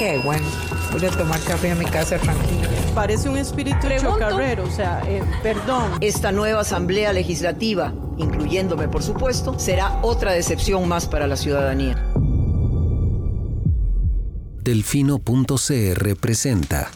[0.00, 0.46] Qué bueno.
[0.92, 2.70] Voy a tomar café a mi casa tranquila.
[2.94, 5.98] Parece un espíritu chocarrero, o sea, eh, perdón.
[6.00, 12.02] Esta nueva asamblea legislativa, incluyéndome por supuesto, será otra decepción más para la ciudadanía.
[14.62, 16.90] Delfino.cr presenta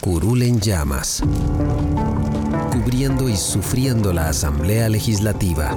[0.00, 1.22] Curul en llamas,
[2.72, 5.76] cubriendo y sufriendo la asamblea legislativa,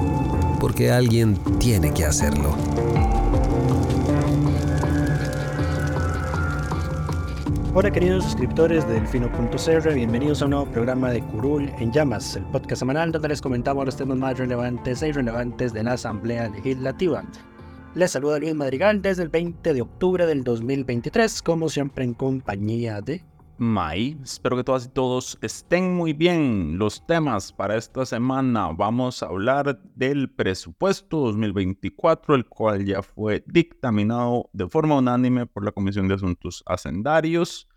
[0.58, 2.56] porque alguien tiene que hacerlo.
[7.72, 12.42] Hola queridos suscriptores de Delfino.cr, bienvenidos a un nuevo programa de Curul en Llamas, el
[12.46, 17.22] podcast semanal donde les comentamos los temas más relevantes e irrelevantes de la Asamblea Legislativa.
[17.94, 23.00] Les saluda Luis Madrigal desde el 20 de octubre del 2023, como siempre en compañía
[23.02, 23.22] de
[23.60, 24.18] May.
[24.24, 26.78] Espero que todas y todos estén muy bien.
[26.78, 33.44] Los temas para esta semana vamos a hablar del presupuesto 2024, el cual ya fue
[33.46, 37.68] dictaminado de forma unánime por la Comisión de Asuntos Hacendarios,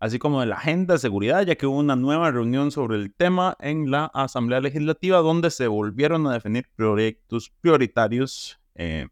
[0.00, 3.14] así como de la agenda de seguridad, ya que hubo una nueva reunión sobre el
[3.14, 8.60] tema en la Asamblea Legislativa, donde se volvieron a definir proyectos prioritarios.
[8.74, 9.06] Eh,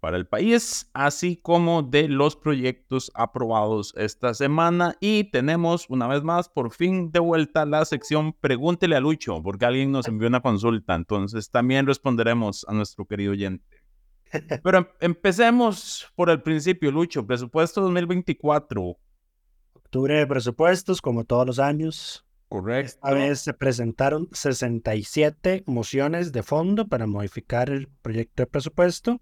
[0.00, 4.96] para el país, así como de los proyectos aprobados esta semana.
[5.00, 9.66] Y tenemos una vez más, por fin, de vuelta la sección Pregúntele a Lucho, porque
[9.66, 13.64] alguien nos envió una consulta, entonces también responderemos a nuestro querido oyente.
[14.62, 17.26] Pero em, empecemos por el principio, Lucho.
[17.26, 18.96] Presupuesto 2024.
[19.72, 22.24] Octubre de presupuestos, como todos los años.
[22.48, 22.92] Correcto.
[22.94, 29.20] Esta vez se presentaron 67 mociones de fondo para modificar el proyecto de presupuesto.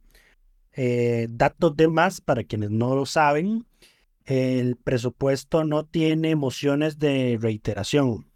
[0.79, 3.67] Eh, datos de más para quienes no lo saben.
[4.25, 8.31] El presupuesto no tiene mociones de reiteración.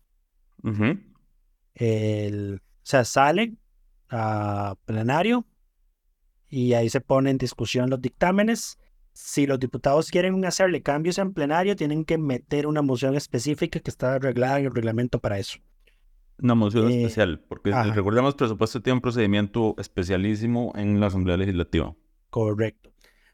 [1.74, 3.54] el, o sea, sale
[4.08, 5.46] a plenario
[6.48, 8.78] y ahí se pone en discusión los dictámenes.
[9.12, 13.90] Si los diputados quieren hacerle cambios en plenario, tienen que meter una moción específica que
[13.90, 15.58] está arreglada en el reglamento para eso.
[16.38, 21.36] Una moción eh, especial, porque recordemos, el presupuesto tiene un procedimiento especialísimo en la Asamblea
[21.36, 21.94] Legislativa.
[22.30, 22.90] Correcto.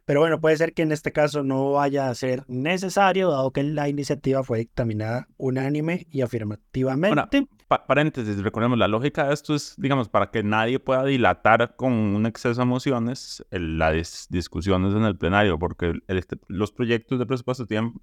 [0.06, 3.64] Pero bueno, puede ser que en este caso no vaya a ser necesario, dado que
[3.64, 7.48] la iniciativa fue dictaminada unánime y afirmativamente.
[7.88, 12.24] paréntesis, recordemos, la lógica de esto es, digamos, para que nadie pueda dilatar con un
[12.24, 17.94] exceso de emociones las discusiones en el plenario, porque este, los proyectos de presupuesto tienen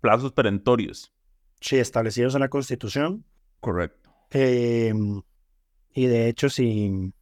[0.00, 1.14] plazos perentorios.
[1.60, 3.24] Sí, establecidos en la Constitución.
[3.60, 4.10] Correcto.
[4.30, 5.22] Em,
[5.94, 7.12] y de hecho, si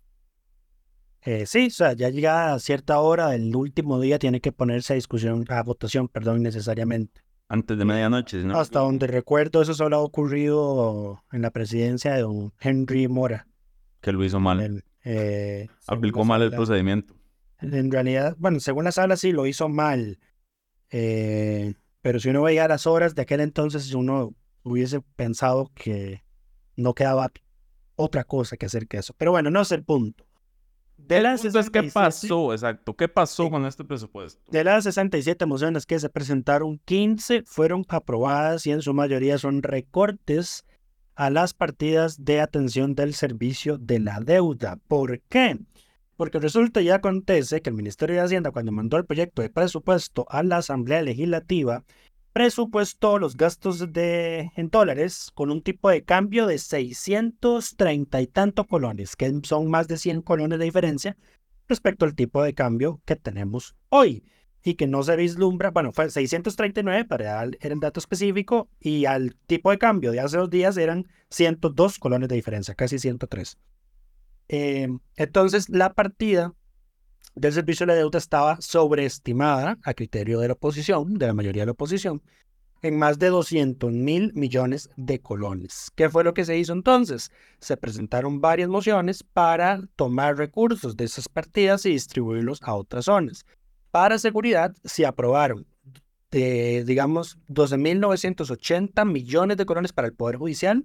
[1.23, 4.95] eh, sí, o sea, ya llega a cierta hora del último día tiene que ponerse
[4.95, 7.21] a discusión, a votación, perdón, necesariamente.
[7.49, 8.59] Antes de medianoche, ¿no?
[8.59, 13.49] Hasta donde recuerdo, eso solo ha ocurrido en la presidencia de don Henry Mora.
[14.01, 14.85] Que lo hizo mal.
[15.05, 17.15] Eh, Aplicó mal el procedimiento.
[17.61, 20.19] En realidad, bueno, según la sala sí lo hizo mal.
[20.91, 26.23] Eh, pero si uno veía las horas de aquel entonces, uno hubiese pensado que
[26.77, 27.31] no quedaba
[27.97, 29.15] otra cosa que hacer que eso.
[29.19, 30.25] Pero bueno, no es el punto.
[31.07, 32.53] De las ¿qué pasó?
[32.53, 34.41] Exacto, ¿qué pasó con este presupuesto?
[34.51, 39.63] De las 67 mociones que se presentaron, 15 fueron aprobadas y en su mayoría son
[39.63, 40.65] recortes
[41.15, 44.79] a las partidas de atención del servicio de la deuda.
[44.89, 45.59] ¿Por qué?
[46.17, 50.27] Porque resulta y acontece que el Ministerio de Hacienda, cuando mandó el proyecto de presupuesto
[50.29, 51.85] a la Asamblea Legislativa,
[52.33, 58.67] presupuestó los gastos de, en dólares con un tipo de cambio de 630 y tanto
[58.67, 61.17] colones, que son más de 100 colones de diferencia
[61.69, 64.25] respecto al tipo de cambio que tenemos hoy
[64.63, 69.71] y que no se vislumbra, bueno, fue 639 para el dato específico y al tipo
[69.71, 73.59] de cambio de hace dos días eran 102 colones de diferencia, casi 103.
[74.49, 76.55] Eh, entonces, la partida
[77.35, 81.63] del servicio de la deuda estaba sobreestimada a criterio de la oposición, de la mayoría
[81.63, 82.23] de la oposición,
[82.83, 85.91] en más de 200 mil millones de colones.
[85.95, 87.31] ¿Qué fue lo que se hizo entonces?
[87.59, 93.45] Se presentaron varias mociones para tomar recursos de esas partidas y distribuirlos a otras zonas.
[93.91, 95.67] Para seguridad se aprobaron,
[96.31, 100.85] de, digamos, 12.980 millones de colones para el Poder Judicial,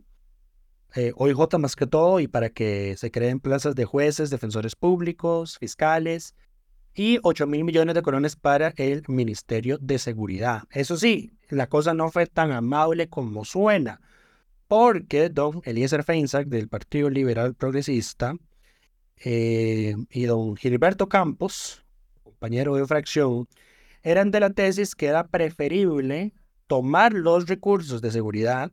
[0.96, 5.58] eh, OIJ más que todo, y para que se creen plazas de jueces, defensores públicos,
[5.58, 6.36] fiscales,
[6.96, 10.64] y 8 mil millones de colones para el Ministerio de Seguridad.
[10.72, 14.00] Eso sí, la cosa no fue tan amable como suena,
[14.68, 18.36] porque don Eliezer Feinsack del Partido Liberal Progresista
[19.18, 21.84] eh, y don Gilberto Campos,
[22.24, 23.48] compañero de fracción,
[24.02, 26.34] eran de la tesis que era preferible
[26.68, 28.72] tomar los recursos de seguridad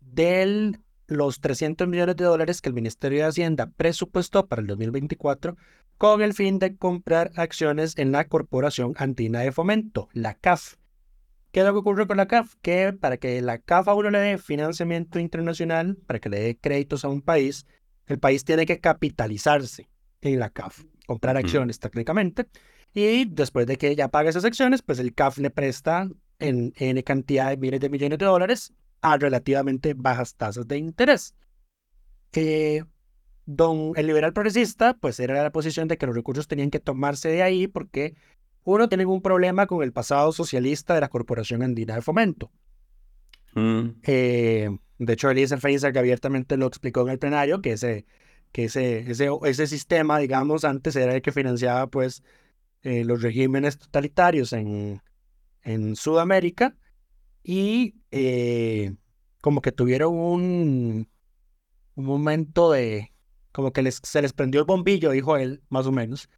[0.00, 0.78] de
[1.08, 5.56] los 300 millones de dólares que el Ministerio de Hacienda presupuestó para el 2024
[5.96, 10.76] con el fin de comprar acciones en la Corporación Andina de Fomento, la CAF.
[11.50, 12.54] ¿Qué es lo que ocurre con la CAF?
[12.60, 16.56] Que para que la CAF a uno le dé financiamiento internacional, para que le dé
[16.58, 17.66] créditos a un país,
[18.06, 19.88] el país tiene que capitalizarse
[20.20, 22.46] en la CAF, comprar acciones técnicamente,
[22.92, 26.08] y después de que ya pague esas acciones, pues el CAF le presta
[26.38, 31.34] en, en cantidad de miles de millones de dólares a relativamente bajas tasas de interés.
[32.32, 32.84] Eh,
[33.46, 37.28] don, el liberal progresista, pues era la posición de que los recursos tenían que tomarse
[37.28, 38.14] de ahí porque
[38.64, 42.50] uno tiene un problema con el pasado socialista de la Corporación Andina de Fomento.
[43.54, 43.88] Mm.
[44.02, 44.68] Eh,
[44.98, 48.04] de hecho, Eliezer Feinsack abiertamente lo explicó en el plenario, que ese,
[48.52, 52.22] que ese, ese, ese sistema, digamos, antes era el que financiaba pues
[52.82, 55.00] eh, los regímenes totalitarios en,
[55.62, 56.76] en Sudamérica
[57.48, 58.94] y eh,
[59.40, 61.08] como que tuvieron un,
[61.94, 63.14] un momento de,
[63.52, 66.28] como que les, se les prendió el bombillo, dijo él, más o menos,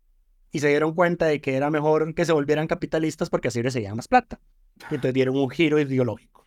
[0.52, 3.96] y se dieron cuenta de que era mejor que se volvieran capitalistas porque así recibían
[3.96, 4.40] más plata.
[4.82, 6.44] Y entonces dieron un giro ideológico.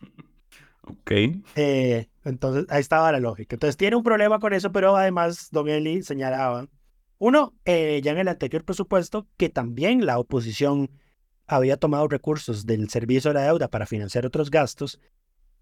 [0.80, 1.10] Ok.
[1.56, 3.56] Eh, entonces, ahí estaba la lógica.
[3.56, 6.68] Entonces, tiene un problema con eso, pero además, Don Eli señalaba,
[7.18, 10.88] uno, eh, ya en el anterior presupuesto, que también la oposición
[11.46, 15.00] había tomado recursos del servicio de la deuda para financiar otros gastos,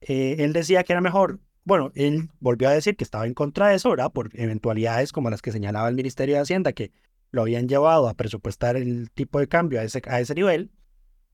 [0.00, 3.68] eh, él decía que era mejor bueno, él volvió a decir que estaba en contra
[3.68, 4.10] de eso, ¿verdad?
[4.12, 6.92] Por eventualidades como las que señalaba el Ministerio de Hacienda, que
[7.30, 10.70] lo habían llevado a presupuestar el tipo de cambio a ese, a ese nivel,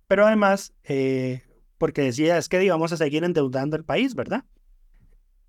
[0.07, 1.43] pero además eh,
[1.79, 4.45] porque decía, es que íbamos a seguir endeudando el país, ¿verdad?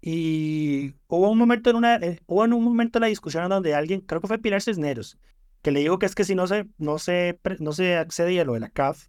[0.01, 3.75] Y hubo un momento en una, eh, hubo en un momento en la discusión donde
[3.75, 5.17] alguien, creo que fue Pilar Cisneros,
[5.61, 8.45] que le dijo que es que si no se, no se, no se accedía a
[8.45, 9.07] lo de la CAF,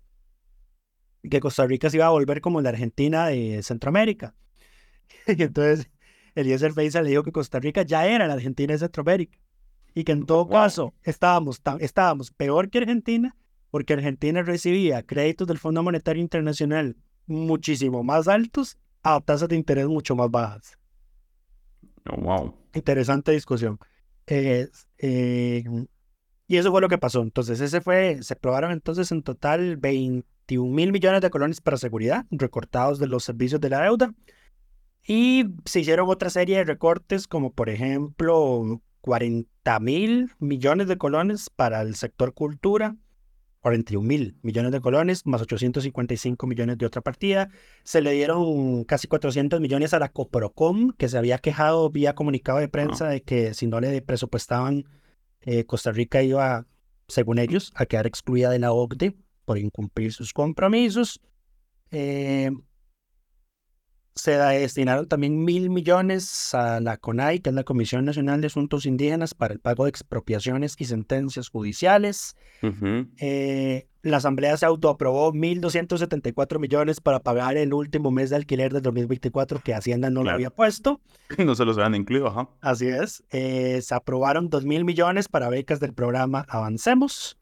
[1.28, 4.34] que Costa Rica se iba a volver como la Argentina de Centroamérica.
[5.26, 5.90] Y entonces
[6.34, 9.38] Eliezer Feiza le dijo que Costa Rica ya era la Argentina de Centroamérica.
[9.94, 13.36] Y que en todo caso estábamos, estábamos peor que Argentina
[13.70, 19.86] porque Argentina recibía créditos del Fondo Monetario Internacional muchísimo más altos a tasas de interés
[19.86, 20.78] mucho más bajas.
[22.10, 22.54] Oh, wow.
[22.74, 23.78] Interesante discusión.
[24.26, 24.68] Eh,
[26.50, 27.22] y eso fue lo que pasó.
[27.22, 32.26] Entonces, ese fue, se aprobaron entonces en total 21 mil millones de colones para seguridad,
[32.32, 34.12] recortados de los servicios de la deuda.
[35.06, 41.50] Y se hicieron otra serie de recortes, como por ejemplo 40 mil millones de colones
[41.50, 42.96] para el sector cultura,
[43.60, 47.48] 41 mil millones de colones, más 855 millones de otra partida.
[47.84, 52.58] Se le dieron casi 400 millones a la Coprocom, que se había quejado vía comunicado
[52.58, 54.84] de prensa de que si no le presupuestaban,
[55.42, 56.66] eh, Costa Rica iba,
[57.08, 61.20] según ellos, a quedar excluida de la OCDE por incumplir sus compromisos.
[61.90, 62.50] Eh,
[64.14, 68.86] se destinaron también mil millones a la CONAI, que es la Comisión Nacional de Asuntos
[68.86, 72.36] Indígenas, para el pago de expropiaciones y sentencias judiciales.
[73.18, 78.82] Eh, la Asamblea se autoaprobó 1.274 millones para pagar el último mes de alquiler del
[78.82, 81.00] 2024 que Hacienda no lo había puesto.
[81.38, 82.48] No se los habían incluido, ajá.
[82.60, 83.22] Así es.
[83.30, 87.38] Eh, se aprobaron 2.000 millones para becas del programa Avancemos.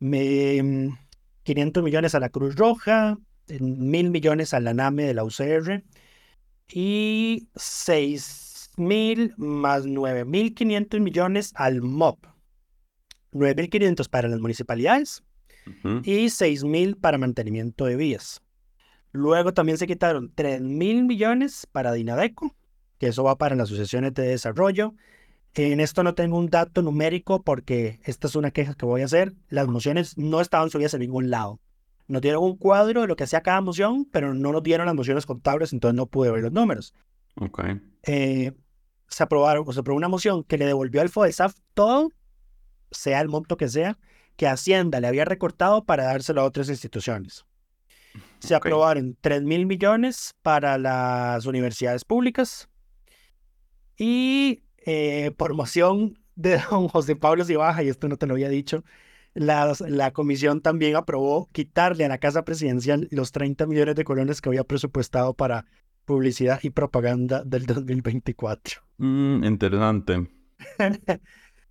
[0.00, 3.16] 500 mm, millones a la Cruz Roja,
[3.60, 5.82] mil millones a la NAME de la UCR
[6.68, 12.26] y seis mil más nueve mil quinientos millones al MOP.
[13.32, 15.22] Nueve mil quinientos para las municipalidades
[16.02, 18.40] y seis mil para mantenimiento de vías.
[19.12, 22.54] Luego también se quitaron tres mil millones para Dinadeco,
[22.98, 24.94] que eso va para las asociaciones de desarrollo.
[25.54, 29.04] En esto no tengo un dato numérico porque esta es una queja que voy a
[29.04, 29.34] hacer.
[29.48, 31.60] Las mociones no estaban subidas en ningún lado.
[32.06, 34.94] Nos dieron un cuadro de lo que hacía cada moción, pero no nos dieron las
[34.94, 36.94] mociones contables, entonces no pude ver los números.
[37.36, 37.64] Ok.
[38.02, 38.52] Eh,
[39.08, 42.10] se aprobaron, o se aprobó una moción que le devolvió al FODESAF todo,
[42.90, 43.98] sea el monto que sea,
[44.36, 47.44] que Hacienda le había recortado para dárselo a otras instituciones.
[48.38, 52.68] Se aprobaron 3 mil millones para las universidades públicas
[53.96, 58.48] y eh, por moción de don José Pablo Cibaja, y esto no te lo había
[58.48, 58.84] dicho,
[59.34, 64.48] la, comisión también aprobó quitarle a la Casa Presidencial los 30 millones de colones que
[64.48, 65.66] había presupuestado para
[66.04, 68.80] publicidad y propaganda del 2024.
[68.98, 70.28] Mm, interesante.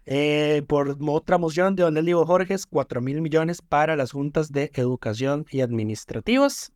[0.06, 4.70] Eh, por otra moción de Don Leslie Borges, 4 mil millones para las juntas de
[4.74, 6.74] educación y administrativas.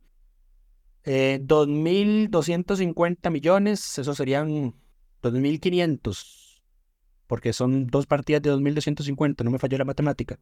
[1.04, 4.74] Eh, 2.250 millones, eso serían
[5.22, 6.62] 2.500,
[7.26, 10.38] porque son dos partidas de 2.250, no me falló la matemática.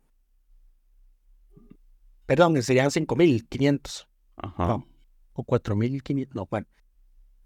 [2.26, 4.06] Perdón, serían 5.500.
[4.36, 4.66] Ajá.
[4.66, 4.86] No,
[5.32, 6.66] o 4.500, no, bueno.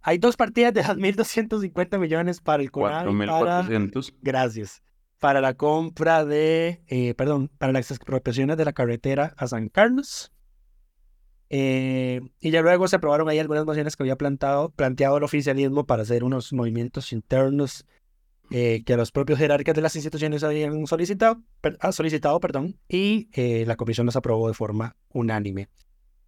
[0.03, 4.15] Hay dos partidas de 2.250 millones para el CONAVI, para, 4.400.
[4.23, 4.83] gracias,
[5.19, 10.33] para la compra de, eh, perdón, para las expropiaciones de la carretera a San Carlos.
[11.51, 15.85] Eh, y ya luego se aprobaron ahí algunas mociones que había plantado, planteado el oficialismo
[15.85, 17.85] para hacer unos movimientos internos
[18.51, 23.29] eh, que los propios jerarcas de las instituciones habían solicitado, per- ah, solicitado perdón, y
[23.33, 25.69] eh, la comisión los aprobó de forma unánime.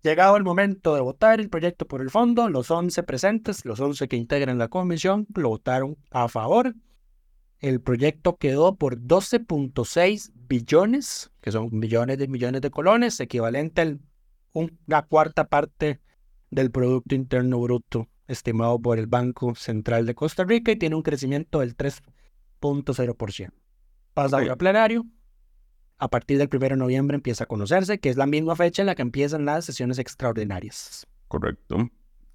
[0.03, 4.09] Llegado el momento de votar el proyecto por el fondo, los 11 presentes, los 11
[4.09, 6.75] que integran la comisión, lo votaron a favor.
[7.61, 13.97] El proyecto quedó por 12.6 billones, que son millones de millones de colones, equivalente a
[14.53, 16.01] una cuarta parte
[16.51, 21.03] del Producto Interno Bruto estimado por el Banco Central de Costa Rica y tiene un
[21.03, 23.51] crecimiento del 3.0%.
[24.15, 24.43] Pasa Ok.
[24.43, 25.05] ahora a plenario.
[25.99, 28.87] A partir del 1 de noviembre empieza a conocerse, que es la misma fecha en
[28.87, 31.07] la que empiezan las sesiones extraordinarias.
[31.29, 31.89] Correcto.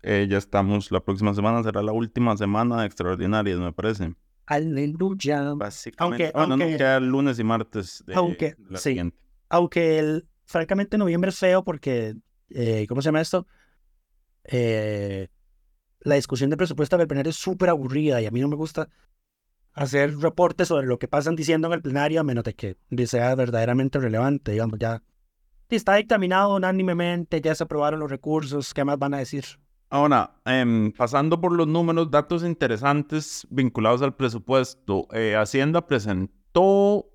[0.04, 4.14] Eh, ya estamos, la próxima semana será la última semana de extraordinarias, me parece.
[4.46, 5.54] Aleluya.
[5.56, 6.26] Básicamente.
[6.28, 8.90] Aunque- bueno, no, aunque- queda lunes y martes de Aunque, la sí.
[8.92, 9.18] siguiente.
[9.50, 12.16] Aunque el, francamente noviembre es feo porque,
[12.50, 13.46] eh, ¿cómo se llama esto?
[14.46, 15.28] Eh,
[16.08, 18.88] la discusión de presupuesto del plenario es súper aburrida y a mí no me gusta
[19.74, 23.36] hacer reportes sobre lo que pasan diciendo en el plenario a menos de que sea
[23.36, 25.04] verdaderamente relevante, digamos, ya
[25.70, 29.44] está dictaminado unánimemente, ya se aprobaron los recursos, ¿qué más van a decir?
[29.90, 35.08] Ahora, em, pasando por los números, datos interesantes vinculados al presupuesto.
[35.12, 37.10] Eh, Hacienda presentó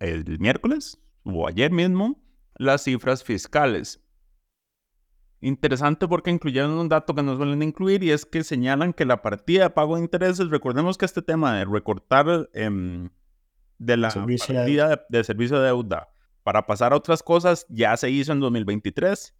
[0.00, 2.20] el miércoles o ayer mismo
[2.56, 4.00] las cifras fiscales.
[5.46, 9.22] Interesante porque incluyeron un dato que no suelen incluir y es que señalan que la
[9.22, 13.10] partida de pago de intereses, recordemos que este tema de recortar em,
[13.78, 16.08] de la Servicio partida de, de servicio de deuda
[16.42, 19.36] para pasar a otras cosas ya se hizo en 2023.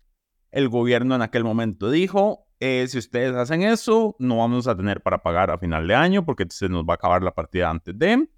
[0.52, 5.02] El gobierno en aquel momento dijo, eh, si ustedes hacen eso, no vamos a tener
[5.02, 7.98] para pagar a final de año porque se nos va a acabar la partida antes
[7.98, 8.28] de.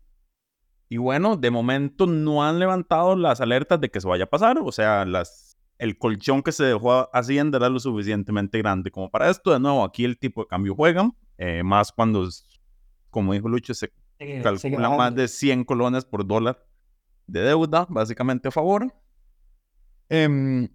[0.89, 4.59] Y bueno, de momento no han levantado las alertas de que se vaya a pasar,
[4.59, 5.48] o sea, las,
[5.79, 9.53] el colchón que se dejó Hacienda era lo suficientemente grande como para esto.
[9.53, 12.45] De nuevo, aquí el tipo de cambio juega, eh, más cuando, es-
[13.11, 13.93] como dijo Lucho, se
[14.43, 16.65] calcula más de 100 colones por dólar
[17.27, 18.93] de deuda, básicamente a favor.
[20.09, 20.69] Em,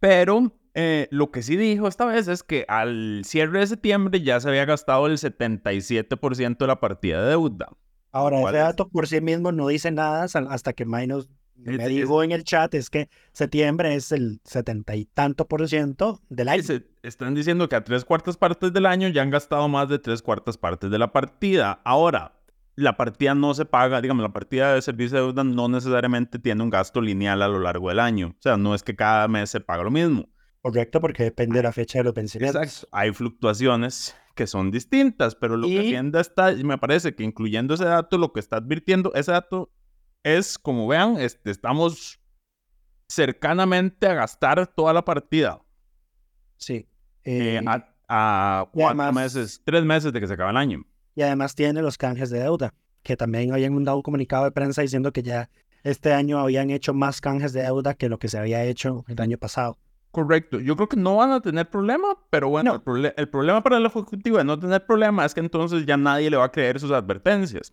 [0.00, 4.40] pero eh, lo que sí dijo esta vez es que al cierre de septiembre ya
[4.40, 7.68] se había gastado el 77% de la partida de deuda.
[8.10, 8.68] Ahora, ¿Cuál ese es?
[8.68, 11.28] dato por sí mismo no dice nada hasta- hasta que Minos
[11.64, 16.20] me dijo en el chat, es que septiembre es el setenta y tanto por ciento
[16.28, 16.62] del año.
[16.62, 19.98] Se- están diciendo que a tres cuartas partes del año ya han gastado más de
[19.98, 21.80] tres cuartas partes de la partida.
[21.84, 22.38] Ahora,
[22.74, 26.62] la partida no se paga, digamos, la partida de servicio de deuda no necesariamente tiene
[26.62, 28.28] un gasto lineal a lo largo del año.
[28.38, 30.28] O sea, no es que cada mes se paga lo mismo.
[30.60, 32.62] Correcto, porque depende de la fecha de los vencimientos.
[32.62, 32.88] Exacto.
[32.92, 37.74] Hay fluctuaciones que son distintas, pero lo que Y- Hacienda está, me parece que incluyendo
[37.74, 39.70] ese dato, lo que está advirtiendo, ese dato
[40.24, 42.20] es, como vean, este, estamos
[43.08, 45.60] cercanamente a gastar toda la partida.
[46.56, 46.86] Sí.
[47.24, 47.64] eh, Eh,
[48.08, 50.84] a, cuatro además- meses, tres meses de que se acaba el año.
[51.14, 54.82] y además tiene los canjes de deuda, que también habían dado un comunicado de prensa
[54.82, 55.50] diciendo que ya
[55.82, 59.20] este año habían hecho más canjes de deuda que lo que se había hecho el
[59.20, 59.78] año pasado.
[60.10, 60.60] Correcto.
[60.60, 62.96] Yo creo que no van a tener problema, pero bueno, No.
[62.96, 66.30] el, el problema para el Ejecutivo de no tener problema es que entonces ya nadie
[66.30, 67.72] le va a creer sus advertencias.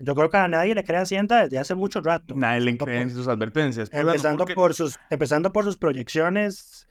[0.00, 2.34] Yo creo que a nadie le cree Hacienda desde hace mucho rato.
[2.36, 3.90] Nadie le cree sus advertencias.
[3.92, 6.86] Empezando, porque- por sus, empezando por sus proyecciones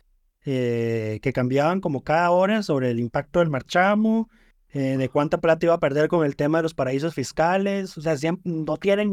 [0.45, 4.29] eh, que cambiaban como cada hora sobre el impacto del marchamo,
[4.71, 7.97] eh, de cuánta plata iba a perder con el tema de los paraísos fiscales.
[7.97, 9.11] O sea, siempre no tienen.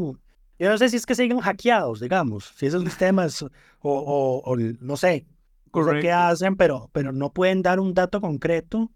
[0.57, 3.49] Yo no sé si es que siguen hackeados, digamos, si esos sistemas o,
[3.81, 5.25] o, o no sé,
[5.73, 8.89] no sé qué hacen, pero, pero no pueden dar un dato concreto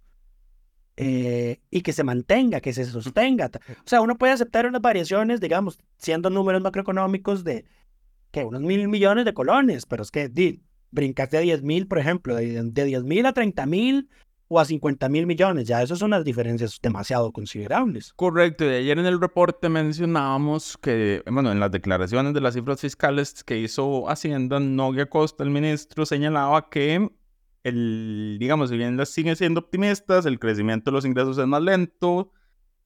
[1.02, 3.50] eh, y que se mantenga, que se sostenga.
[3.70, 7.64] O sea, uno puede aceptar unas variaciones, digamos, siendo números macroeconómicos de
[8.32, 12.00] que unos mil millones de colones, pero es que di, brincaste de 10 mil, por
[12.00, 14.10] ejemplo, de, de 10 mil a 30 mil
[14.50, 18.12] o a 50 mil millones, ya eso son unas diferencias demasiado considerables.
[18.18, 22.82] Correcto, y ayer en el reporte mencionábamos que, bueno, en las declaraciones de las cifras
[22.82, 27.10] fiscales que hizo Hacienda, Nogui Acosta, el ministro, señalaba que,
[27.64, 31.62] el, digamos, si bien las siguen siendo optimistas, el crecimiento de los ingresos es más
[31.62, 32.32] lento,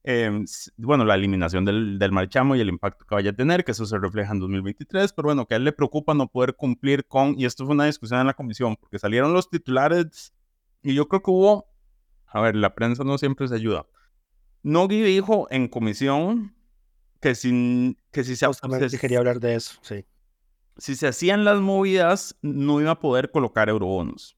[0.02, 0.44] em,
[0.76, 3.86] bueno, la eliminación del, del marchamo y el impacto que vaya a tener, que eso
[3.86, 7.38] se refleja en 2023, pero bueno, que a él le preocupa no poder cumplir con,
[7.38, 10.32] y esto fue una discusión en la comisión, porque salieron los titulares
[10.82, 11.66] y yo creo que hubo,
[12.26, 13.86] a ver, la prensa no siempre se ayuda.
[14.62, 16.54] Nogui dijo en comisión
[17.20, 18.46] que, sin, que si se...
[18.46, 20.04] Justamente quería hablar de eso, sí.
[20.76, 24.36] Si se hacían las movidas, no iba a poder colocar eurobonos.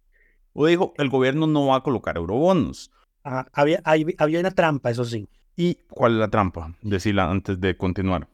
[0.59, 2.91] O dijo, el gobierno no va a colocar eurobonos.
[3.23, 5.29] Ah, había, había una trampa, eso sí.
[5.55, 6.75] ¿Y cuál es la trampa?
[6.81, 8.27] Decirla antes de continuar.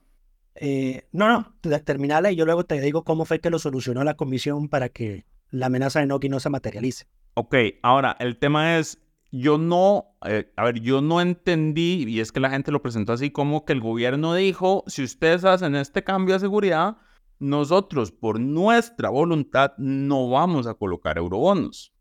[0.55, 4.14] Eh, no, no, terminala y yo luego te digo cómo fue que lo solucionó la
[4.14, 7.07] comisión para que la amenaza de Noki no se materialice.
[7.35, 9.02] Ok, ahora el tema es,
[9.33, 13.14] yo no, eh, a ver, yo no entendí, y es que la gente lo presentó
[13.14, 16.99] así como que el gobierno dijo, si ustedes hacen este cambio de seguridad,
[17.41, 21.92] nosotros por nuestra voluntad no vamos a colocar eurobonos.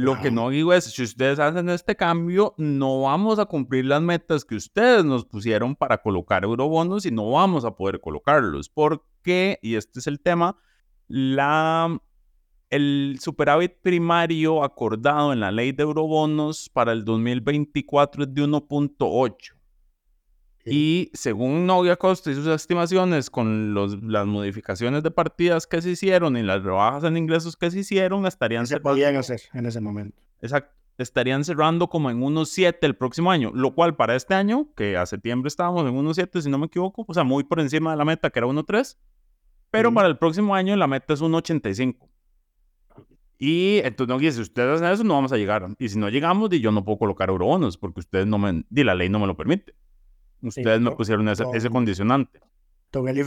[0.00, 4.00] Lo que no digo es, si ustedes hacen este cambio, no vamos a cumplir las
[4.00, 8.68] metas que ustedes nos pusieron para colocar eurobonos y no vamos a poder colocarlos.
[8.68, 10.56] Porque, y este es el tema,
[11.08, 12.00] la
[12.70, 19.57] el superávit primario acordado en la ley de eurobonos para el 2024 es de 1.8.
[20.70, 25.90] Y según Novia Costa y sus estimaciones, con los, las modificaciones de partidas que se
[25.90, 29.80] hicieron y las rebajas en ingresos que se hicieron, estarían se podían hacer en ese
[29.80, 30.16] momento.
[30.40, 30.74] Exacto.
[30.98, 35.06] Estarían cerrando como en 1.7 el próximo año, lo cual para este año, que a
[35.06, 38.04] septiembre estábamos en 1.7, si no me equivoco, o sea, muy por encima de la
[38.04, 38.96] meta, que era 1.3,
[39.70, 42.08] pero para el próximo año la meta es 1.85.
[43.38, 45.68] Y entonces, no, si ustedes hacen eso, no vamos a llegar.
[45.78, 48.96] Y si no llegamos, yo no puedo colocar eurobonos porque ustedes no me, di la
[48.96, 49.74] ley no me lo permite.
[50.42, 52.40] Ustedes me pusieron ese, ese condicionante.
[52.90, 53.22] Don Eli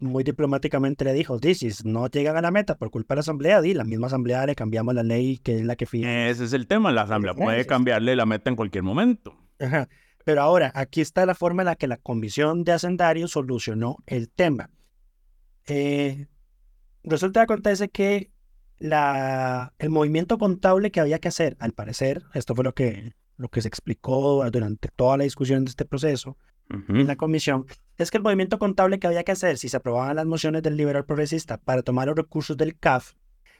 [0.00, 3.62] muy diplomáticamente le dijo, si no llegan a la meta por culpa de la asamblea,
[3.62, 6.28] di, la misma asamblea le cambiamos la ley que es la que fija.
[6.28, 9.34] Ese es el tema, la asamblea puede cambiarle la meta en cualquier momento.
[9.58, 9.88] Ajá.
[10.24, 14.28] Pero ahora, aquí está la forma en la que la comisión de hacendarios solucionó el
[14.28, 14.68] tema.
[15.66, 16.26] Eh,
[17.02, 18.30] resulta que acontece que
[18.78, 23.48] la, el movimiento contable que había que hacer, al parecer, esto fue lo que, lo
[23.48, 26.36] que se explicó durante toda la discusión de este proceso
[26.70, 30.16] en la comisión, es que el movimiento contable que había que hacer si se aprobaban
[30.16, 33.14] las mociones del liberal progresista para tomar los recursos del CAF,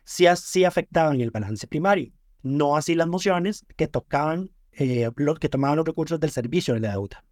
[0.05, 5.77] sí, sí afectaban el balance primario, no así las mociones que tocaban, eh, que tomaban
[5.77, 7.25] los recursos del servicio de la deuda.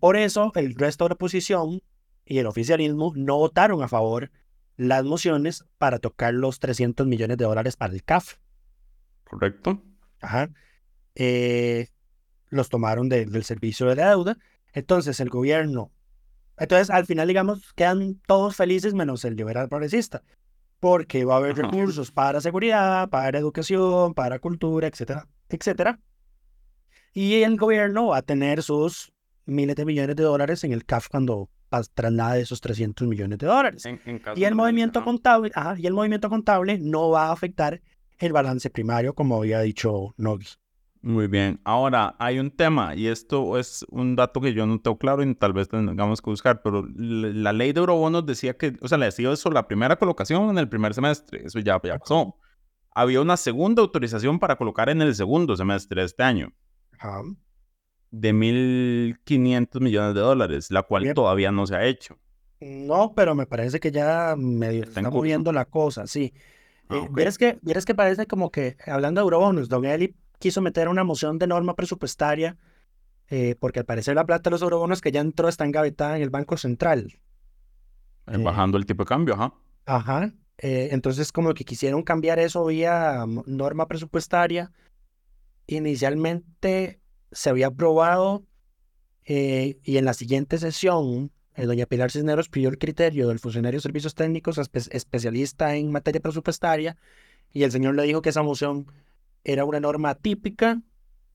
[0.00, 1.80] Por eso, el resto de la oposición
[2.24, 4.30] y el oficialismo no votaron a favor
[4.76, 8.36] las mociones para tocar los 300 millones de dólares para el CAF.
[9.24, 9.82] Correcto.
[10.20, 10.50] Ajá.
[11.14, 11.88] Eh,
[12.50, 14.36] los tomaron del servicio de la deuda.
[14.72, 15.90] Entonces el gobierno,
[16.56, 20.22] entonces al final digamos quedan todos felices menos el liberal progresista,
[20.80, 25.98] porque va a haber recursos para seguridad, para educación, para cultura, etcétera, etcétera.
[27.14, 29.12] Y el gobierno va a tener sus
[29.46, 31.48] miles de millones de dólares en el CAF cuando
[32.10, 33.84] nada de esos 300 millones de dólares.
[34.36, 37.80] y, el movimiento contable, y el movimiento contable no va a afectar
[38.18, 40.46] el balance primario, como había dicho Nogui.
[41.08, 41.58] Muy bien.
[41.64, 45.34] Ahora, hay un tema, y esto es un dato que yo no tengo claro y
[45.34, 49.06] tal vez tengamos que buscar, pero la ley de eurobonos decía que, o sea, le
[49.06, 52.36] decía eso la primera colocación en el primer semestre, eso ya, ya pasó.
[52.90, 56.52] Había una segunda autorización para colocar en el segundo semestre de este año.
[56.98, 57.22] Ajá
[58.10, 62.18] de 1.500 millones de dólares, la cual todavía no se ha hecho.
[62.60, 66.32] No, pero me parece que ya medio está, moviendo la cosa, sí.
[66.88, 71.04] Ah, eh, que, que parece como que, hablando de eurobonos, Don Eli quiso meter una
[71.04, 72.56] moción de norma presupuestaria
[73.28, 76.22] eh, porque al parecer la plata de los eurobonos que ya entró está engavetada en
[76.22, 77.18] el Banco Central.
[78.26, 79.52] Eh, bajando el tipo de cambio, ajá.
[79.86, 80.32] Ajá.
[80.58, 84.72] entonces como que quisieron cambiar eso vía norma presupuestaria.
[85.66, 87.00] Inicialmente
[87.32, 88.44] se había aprobado
[89.30, 93.76] eh, y en la siguiente sesión, eh, doña Pilar Cisneros pidió el criterio del funcionario
[93.76, 96.96] de servicios técnicos especialista en materia presupuestaria
[97.52, 98.86] y el señor le dijo que esa moción
[99.44, 100.82] era una norma típica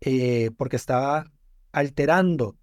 [0.01, 1.31] eh, porque estaba
[1.71, 2.57] alterando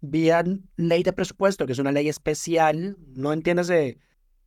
[0.00, 0.44] vía
[0.76, 3.98] ley de presupuesto, que es una ley especial, no entiéndase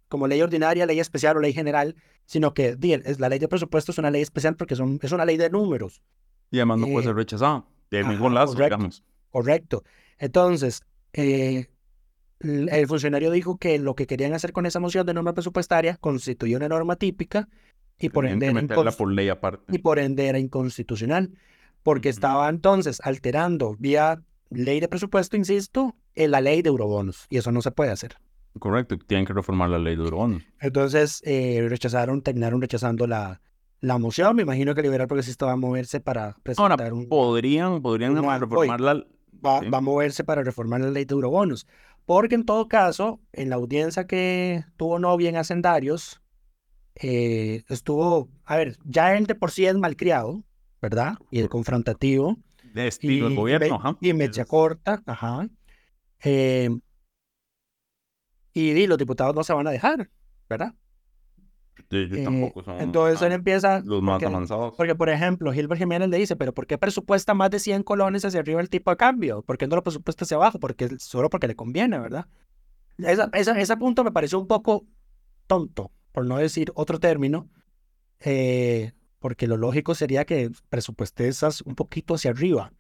[0.08, 3.92] como ley ordinaria, ley especial o ley general, sino que es la ley de presupuesto
[3.92, 6.02] es una ley especial porque son, es una ley de números.
[6.52, 9.04] Y además no puede ser rechazada de ningún lado, correcto, digamos.
[9.32, 9.84] Correcto.
[10.18, 10.82] Entonces,
[11.14, 11.68] eh,
[12.40, 16.58] el funcionario dijo que lo que querían hacer con esa moción de norma presupuestaria constituía
[16.58, 17.50] una norma típica
[18.00, 19.76] y por, ende era por ley aparte.
[19.76, 21.32] y por ende era inconstitucional,
[21.84, 27.38] porque estaba entonces alterando vía ley de presupuesto, insisto, en la ley de eurobonos, y
[27.38, 28.18] eso no se puede hacer.
[28.58, 30.44] Correcto, tienen que reformar la ley de eurobonos.
[30.60, 33.42] Entonces, eh, rechazaron, terminaron rechazando la,
[33.80, 34.36] la moción.
[34.36, 37.08] Me imagino que el liberal progresista va a moverse para presentar Ahora, un...
[37.08, 39.06] podrían, podrían un reformar la...
[39.46, 39.70] Va, sí.
[39.70, 41.68] va a moverse para reformar la ley de eurobonos.
[42.06, 46.22] Porque en todo caso, en la audiencia que tuvo novia en Hacendarios,
[47.02, 50.44] eh, estuvo, a ver, ya él de por sí es malcriado,
[50.82, 51.16] ¿verdad?
[51.32, 52.38] Y el confrontativo.
[52.64, 53.98] de estilo y, de gobierno, ajá.
[54.02, 55.48] y mecha corta, ajá.
[56.24, 56.70] Eh,
[58.54, 60.10] y, di, los diputados no se van a dejar,
[60.50, 60.74] ¿verdad?
[61.90, 64.74] Sí, yo Eh, tampoco son entonces él empieza, los más porque, avanzados.
[64.78, 68.26] porque, por ejemplo, Gilbert Jiménez le dice, pero ¿por qué presupuesta más de 100 colones
[68.26, 69.42] hacia arriba el tipo de cambio?
[69.44, 70.60] ¿Por qué no lo presupuesta hacia abajo?
[70.60, 72.28] Porque solo porque le conviene, ¿verdad?
[73.00, 74.86] Esa, esa- ese punto me pareció un poco
[75.48, 77.50] tonto, por no decir otro término,
[78.22, 82.72] eh, porque lo lógico sería que presupuestes un poquito hacia arriba,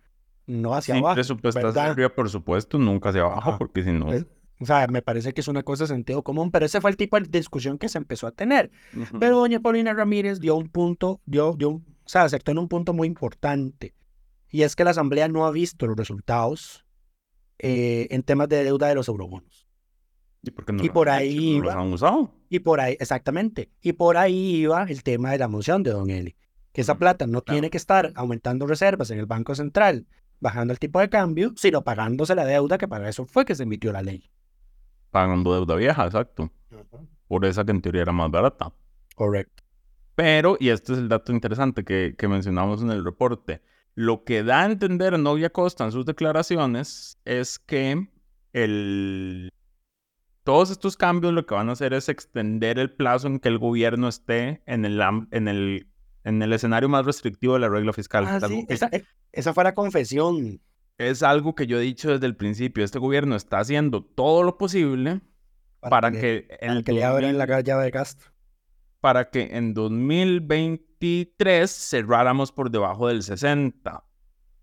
[0.47, 1.15] no hacia Sí, abajo.
[1.15, 3.57] presupuestas hacia arriba, por supuesto, nunca hacia abajo, Ajá.
[3.57, 4.11] porque si no...
[4.13, 4.25] Es-
[4.61, 6.97] O sea, me parece que es una cosa de sentido común, pero ese fue el
[6.97, 8.71] tipo de discusión que se empezó a tener.
[8.93, 9.17] Ujú.
[9.17, 12.67] Pero doña Paulina Ramírez dio un punto, dio, dio, un- o sea, acertó en un
[12.67, 13.93] punto muy importante.
[14.49, 16.83] Y es que la Asamblea no ha visto los resultados
[17.59, 19.68] eh, en temas de deuda de los eurobonos.
[20.41, 21.57] ¿Y por, qué no y por ahí hecho?
[21.59, 21.81] ¿No los iba.
[21.81, 22.33] han usado?
[22.49, 26.09] Y por ahí, exactamente, y por ahí iba el tema de la moción de Don
[26.09, 26.35] Eli.
[26.71, 27.55] Que esa plata no claro.
[27.55, 30.05] tiene que estar aumentando reservas en el Banco Central,
[30.39, 33.63] bajando el tipo de cambio, sino pagándose la deuda, que para eso fue que se
[33.63, 34.29] emitió la ley.
[35.11, 36.51] Pagando deuda vieja, exacto.
[37.27, 38.71] Por esa que en teoría era más barata.
[39.15, 39.63] Correcto.
[40.15, 43.61] Pero, y este es el dato interesante que, que mencionamos en el reporte,
[43.95, 48.07] lo que da a entender Novia Costa en sus declaraciones es que
[48.53, 49.51] el...
[50.49, 53.59] todos estos cambios lo que van a hacer es extender el plazo en que el
[53.59, 55.87] gobierno esté en el, en el,
[56.23, 58.25] en el escenario más restrictivo de la regla fiscal.
[58.27, 58.89] Ah, sí, que- esa,
[59.31, 60.59] esa fue la confesión.
[60.97, 62.83] es algo que yo he dicho desde el principio.
[62.83, 65.21] Este gobierno está haciendo todo lo posible
[65.81, 68.25] para que, en para que le abran la 2000 llave de gasto.
[69.01, 74.03] para que en 2023 cerráramos por debajo del 60.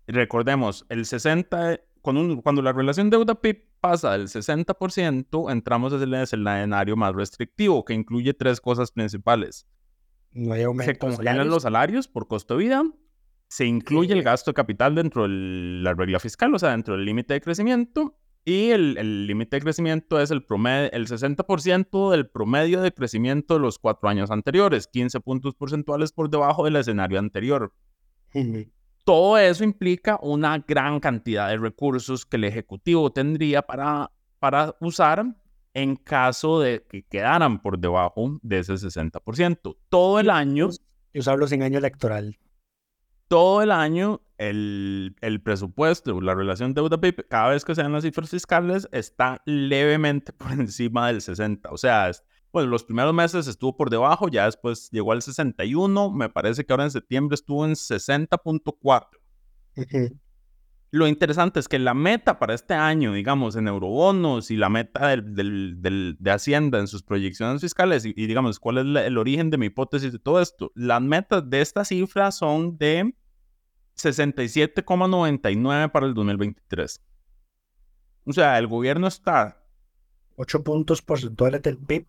[0.07, 6.13] Recordemos, el 60, con un- cuando la relación deuda-PIB pasa del 60%, entramos en el
[6.13, 9.67] escenario más restrictivo, que incluye tres cosas principales.
[10.31, 11.47] No hay Se congelan salarios.
[11.47, 12.83] los salarios por costo de vida,
[13.49, 15.29] se incluye el gasto de capital dentro de
[15.83, 20.21] la regla fiscal, o sea, dentro del límite de crecimiento, y el límite de crecimiento
[20.21, 25.19] es el, promedio, el 60% del promedio de crecimiento de los cuatro años anteriores, 15
[25.19, 27.73] puntos porcentuales por debajo del escenario anterior.
[28.33, 28.65] Ujú.
[29.07, 35.25] Todo eso implica una gran cantidad de recursos que el Ejecutivo tendría para, para usar
[35.73, 39.77] en caso de que quedaran por debajo de ese 60%.
[39.87, 40.67] Todo el año
[41.13, 42.37] Y usarlo sin año electoral.
[43.29, 48.29] todo el año el, el presupuesto, la relación deuda-PIB, cada vez que sean las cifras
[48.29, 51.69] fiscales, está levemente por encima del 60.
[51.71, 56.11] O sea, es- bueno, los primeros meses estuvo por debajo, ya después llegó al 61,
[56.11, 59.07] me parece que ahora en septiembre estuvo en 60.4.
[59.75, 60.17] Ujú.
[60.89, 65.09] Lo interesante es que la meta para este año, digamos, en eurobonos y la meta
[65.09, 69.05] del, del- del- de Hacienda en sus proyecciones fiscales, y, y digamos, cuál es la-
[69.05, 73.13] el origen de mi hipótesis de todo esto, las metas de esta cifra son de
[73.97, 77.01] 67,99 para el 2023.
[78.25, 79.61] O sea, el gobierno está
[80.35, 82.05] 8 puntos porcentuales del PIB.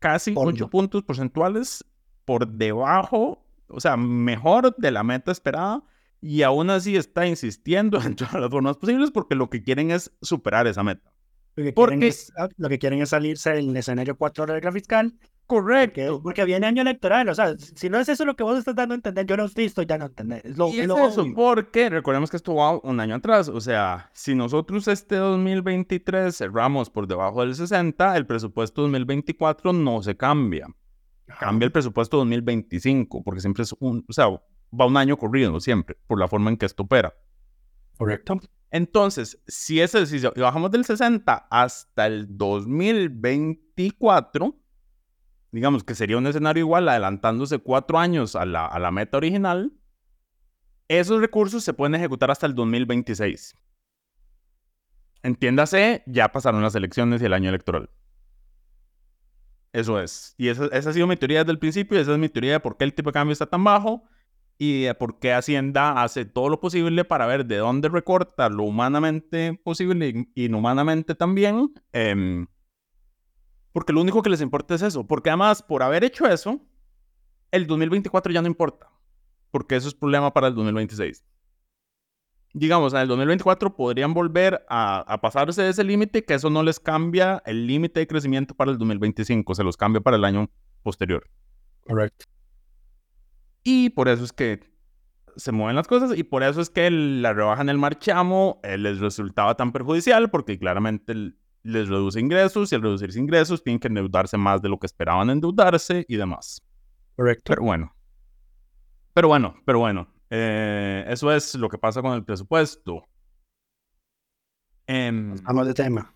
[0.00, 0.70] Casi Por 8 no.
[0.70, 1.84] puntos porcentuales
[2.24, 5.82] por debajo, o sea, mejor de la meta esperada,
[6.20, 10.12] y aún así está insistiendo en todas las formas posibles porque lo que quieren es
[10.20, 11.12] superar esa meta.
[11.56, 14.54] Lo que, Porque- quieren es, lo que quieren es salirse del escenario 4 de la
[14.54, 15.14] regla fiscal.
[15.50, 16.22] Correcto.
[16.22, 17.28] Porque, viene año electoral.
[17.28, 19.46] O sea, si no es eso lo que vos estás dando a entender, yo no
[19.46, 20.42] estoy, estoy dando a entender.
[20.44, 21.34] Es lo, Y es es lo eso, obvio.
[21.34, 23.48] porque recordemos que esto va un año atrás.
[23.48, 30.00] O sea, si nosotros este 2023 cerramos por debajo del 60, el presupuesto 2024 no
[30.04, 30.68] se cambia.
[31.40, 35.96] Cambia el presupuesto 2025, porque siempre es un, o sea, va un año corrido siempre,
[36.06, 37.12] por la forma en que esto opera.
[37.96, 38.38] Correcto.
[38.70, 44.59] Entonces, si, ese, si bajamos del 60 hasta el 2024,
[45.52, 49.72] digamos que sería un escenario igual, adelantándose cuatro años a la, a la meta original,
[50.88, 53.54] esos recursos se pueden ejecutar hasta el 2026.
[55.22, 57.90] Entiéndase, ya pasaron las elecciones y el año electoral.
[59.72, 60.34] Eso es.
[60.36, 62.60] Y esa, esa ha sido mi teoría desde el principio, esa es mi teoría de
[62.60, 64.02] por qué el tipo de cambio está tan bajo
[64.58, 68.64] y de por qué Hacienda hace todo lo posible para ver de dónde recorta lo
[68.64, 71.72] humanamente posible y inhumanamente también.
[71.92, 72.46] em,
[73.72, 75.06] porque lo único que les importa es eso.
[75.06, 76.60] Porque además, por haber hecho eso,
[77.50, 78.90] el 2024 ya no importa.
[79.50, 81.24] Porque eso es problema para el 2026.
[82.52, 86.62] Digamos, en el 2024 podrían volver a, a pasarse de ese límite, que eso no
[86.62, 90.50] les cambia el límite de crecimiento para el 2025, se los cambia para el año
[90.82, 91.28] posterior.
[91.86, 92.26] Correcto.
[93.62, 94.70] Y por eso es que
[95.36, 98.76] se mueven las cosas y por eso es que la rebaja en el marchamo eh,
[98.76, 103.88] les resultaba tan perjudicial porque claramente les reduce ingresos y al reducirse ingresos tienen que
[103.88, 106.62] endeudarse más de lo que esperaban endeudarse y demás.
[107.16, 107.44] Correcto.
[107.46, 107.94] Pero bueno.
[109.12, 110.08] Pero bueno, pero bueno.
[110.30, 113.04] Eh, eso es lo que pasa con el presupuesto.
[114.86, 116.14] Eh, Vamos de tema.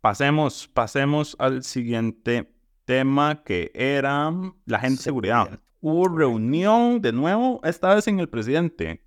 [0.00, 4.30] Pasemos, pasemos al siguiente tema que era
[4.66, 5.58] la gente de seguridad.
[5.80, 9.02] Hubo reunión de nuevo, esta vez sin el presidente.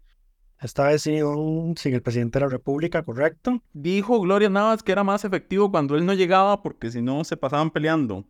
[0.60, 3.62] Esta vez sin, sin el presidente de la República, correcto.
[3.74, 7.38] Dijo Gloria Navas que era más efectivo cuando él no llegaba porque si no se
[7.38, 8.26] pasaban peleando.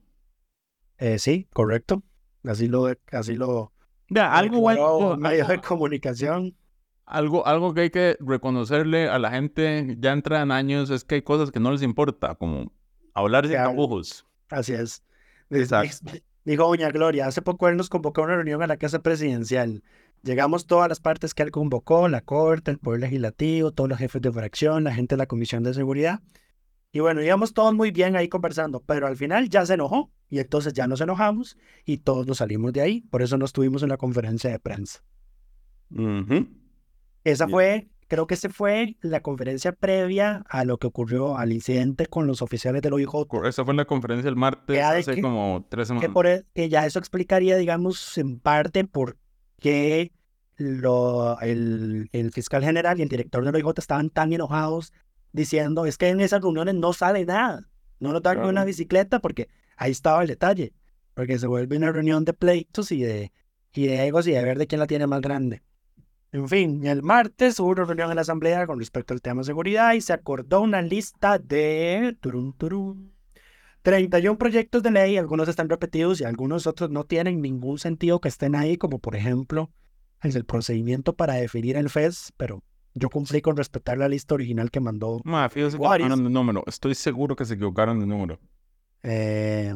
[0.98, 2.04] Eh, sí, correcto.
[2.44, 3.72] Así lo, así lo.
[4.10, 5.16] Vea, algo bueno.
[5.18, 6.56] Medio de comunicación.
[7.06, 11.16] Algo, algo que hay que reconocerle a la gente ya entra en años es que
[11.16, 12.74] hay cosas que no les importa, como
[13.14, 14.26] hablar sin tapujos.
[14.50, 15.04] Así es.
[16.44, 19.84] Dijo Doña Gloria, hace poco él nos convocó a una reunión a la Casa Presidencial.
[20.24, 24.22] Llegamos todas las partes que él convocó, la Corte, el Poder Legislativo, todos los jefes
[24.22, 26.22] de fracción, la gente de la Comisión de Seguridad.
[26.92, 30.40] Y bueno, íbamos todos muy bien ahí conversando, pero al final ya se enojó y
[30.40, 33.02] entonces ya nos enojamos y todos nos salimos de ahí.
[33.02, 35.04] Por eso no estuvimos en la conferencia de prensa.
[37.24, 42.08] Esa fue, creo que esa fue la conferencia previa a lo que ocurrió al incidente
[42.08, 43.28] con los oficiales del OIJ.
[43.46, 46.08] Esa fue la conferencia del martes hace como tres semanas.
[46.08, 49.18] Que, por, e, que ya eso explicaría, digamos, en parte por
[49.60, 50.12] qué
[50.58, 54.92] lo, el, el, fiscal general y el director del OIJ estaban tan enojados
[55.32, 57.68] diciendo, es que en esas reuniones no sale nada.
[58.00, 60.74] No nos dan una bicicleta porque ahí estaba el detalle.
[61.14, 63.32] Porque se vuelve una reunión de pleitos y de,
[63.74, 65.64] y de egos y de ver de quién la tiene más grande.
[66.32, 69.46] En fin, el martes hubo una reunión en la Asamblea con respecto al tema de
[69.46, 72.18] seguridad y se acordó una lista de
[73.88, 78.28] 31 proyectos de ley, algunos están repetidos y algunos otros no tienen ningún sentido que
[78.28, 79.72] estén ahí, como por ejemplo
[80.22, 82.62] el procedimiento para definir el FES, pero
[82.96, 85.22] yo cumplí con respetar la lista original que mandó.
[85.24, 86.66] Ma, se equivocaron de número.
[86.68, 88.42] Estoy seguro que se equivocaron de número.
[89.04, 89.74] Eh,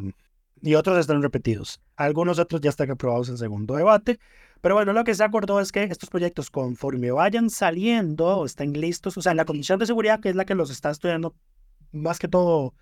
[0.62, 1.80] y otros están repetidos.
[1.96, 4.20] Algunos otros ya están aprobados en segundo debate.
[4.60, 9.16] Pero bueno, lo que se acordó es que estos proyectos, conforme vayan saliendo estén listos,
[9.16, 11.34] o sea, en la Comisión de Seguridad, que es la que los está estudiando
[11.94, 12.74] más que todo,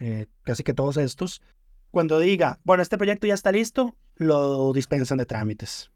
[0.00, 1.42] eh, casi que todos estos,
[1.90, 5.90] cuando diga, bueno, este proyecto ya está listo, lo dispensan de trámites.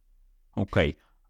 [0.54, 0.78] Ok.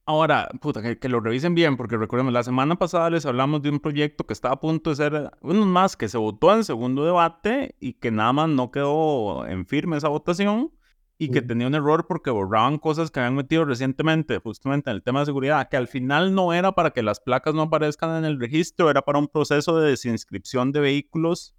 [0.09, 3.81] Ahora, puta, que, lo revisen bien, porque recordemos, la semana pasada les hablamos de un
[3.81, 7.74] proyecto que estaba a punto de ser, uno más, que se votó en segundo debate
[7.81, 10.72] y que nada más no quedó en firme esa votación
[11.18, 15.02] y que tenía un error porque borraban cosas que habían metido recientemente, justamente en el
[15.02, 18.24] tema de seguridad, que al final no era para que las placas no aparezcan en
[18.24, 21.56] el registro, era para un proceso de desinscripción de vehículos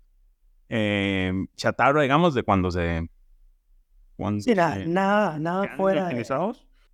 [0.69, 3.09] eh, chatarra, digamos, de cuando se...
[4.15, 6.09] Cuando, sí, nada, nada fuera...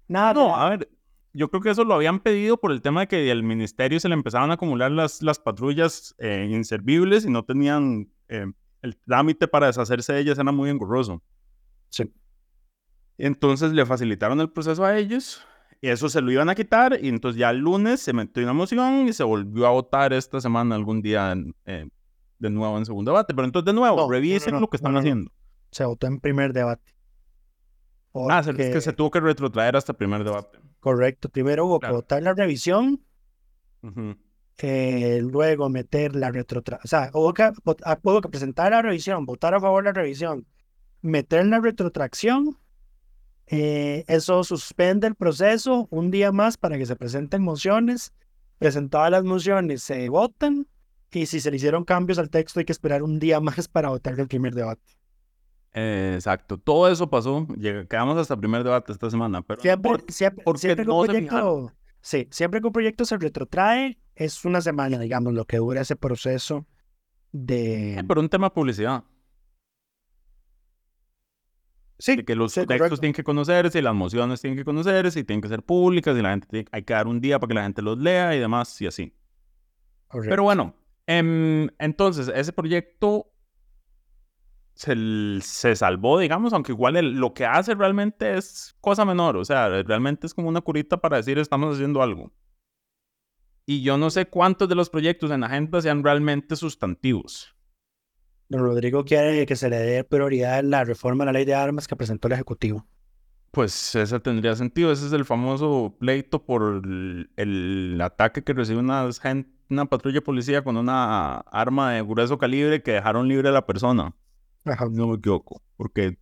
[0.07, 0.33] Nada.
[0.33, 0.89] No, a ver,
[1.31, 4.09] yo creo que eso lo habían pedido por el tema de que al ministerio se
[4.09, 8.09] le empezaban a acumular las, las patrullas eh, inservibles y no tenían...
[8.27, 8.45] Eh,
[8.83, 11.23] el trámite para deshacerse de ellas era muy engorroso.
[11.89, 12.13] Sí.
[13.17, 15.41] Entonces le facilitaron el proceso a ellos
[15.81, 18.53] y eso se lo iban a quitar y entonces ya el lunes se metió una
[18.53, 21.33] moción y se volvió a votar esta semana algún día
[21.65, 21.87] eh,
[22.43, 23.33] de nuevo en segundo debate.
[23.33, 25.31] Pero entonces de nuevo, revisen lo que están haciendo.
[25.71, 26.93] Se votó en primer debate.
[28.13, 30.59] Ah, es que se tuvo que retrotraer hasta primer debate.
[30.79, 31.29] Correcto.
[31.29, 33.01] Primero hubo que votar la revisión,
[34.59, 36.85] eh, luego meter la retrotracción.
[36.85, 39.93] O sea, hubo que, ah, hubo que presentar la revisión, votar a favor de la
[39.93, 40.45] revisión,
[41.01, 42.57] meter la retrotracción
[43.47, 48.13] eh, eso suspende el proceso un día más para que se presenten mociones.
[48.57, 50.67] Presentadas las mociones se votan
[51.21, 53.89] y si se le hicieron cambios al texto hay que esperar un día más para
[53.89, 54.81] votar el primer debate.
[55.73, 57.47] exacto, todo eso pasó.
[57.89, 59.41] quedamos hasta el primer debate esta semana.
[59.41, 61.71] Pero siempre, siempre, siempre que un proyecto,
[62.01, 65.95] sí, siempre que un proyecto se retrotrae, es una semana, digamos, lo que dura ese
[65.95, 66.65] proceso
[67.31, 68.03] de.
[68.07, 69.03] por un tema de publicidad.
[71.99, 75.41] Sí, que los textos tienen que conocerse, y las mociones tienen que conocerse, y tienen
[75.41, 77.81] que ser públicas, y la gente hay que dar un día para que la gente
[77.81, 79.13] los lea y demás, y así.
[80.11, 80.75] Pero bueno,
[81.07, 83.31] em, entonces, ese proyecto
[84.73, 84.95] se,
[85.41, 90.27] se, salvó, digamos, aunque igual lo que hace realmente es cosa menor, o sea, realmente
[90.27, 92.31] es como una curita para decir estamos haciendo algo.
[93.65, 97.55] Y yo no sé cuántos de los proyectos en la agenda sean realmente sustantivos.
[98.49, 101.55] Don Rodrigo quiere que se le dé prioridad a la reforma de la ley de
[101.55, 102.85] armas que presentó el Ejecutivo.
[103.51, 104.91] Pues ese tendría sentido.
[104.91, 109.07] Ese es el famoso pleito por el, ataque que recibió una,
[109.73, 114.15] una patrulla policía con una arma de grueso calibre que dejaron libre a la persona.
[114.65, 114.87] Ajá.
[114.89, 115.61] No me equivoco.
[115.75, 116.17] Porque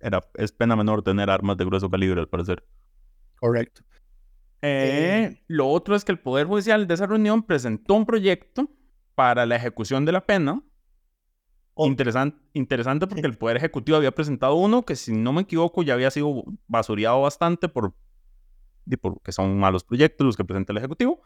[0.00, 2.64] era, es pena menor tener armas de grueso calibre, al parecer.
[3.38, 3.82] Correcto.
[4.62, 8.68] Eh, lo otro es que el Poder Judicial de esa reunión presentó un proyecto
[9.14, 10.62] para la ejecución de la pena.
[11.78, 15.94] Interesante, interesante porque el Poder Ejecutivo había presentado uno que, si no me equivoco, ya
[15.94, 17.94] había sido basureado bastante por,
[19.00, 21.20] porque son malos proyectos los que presenta el Ejecutivo,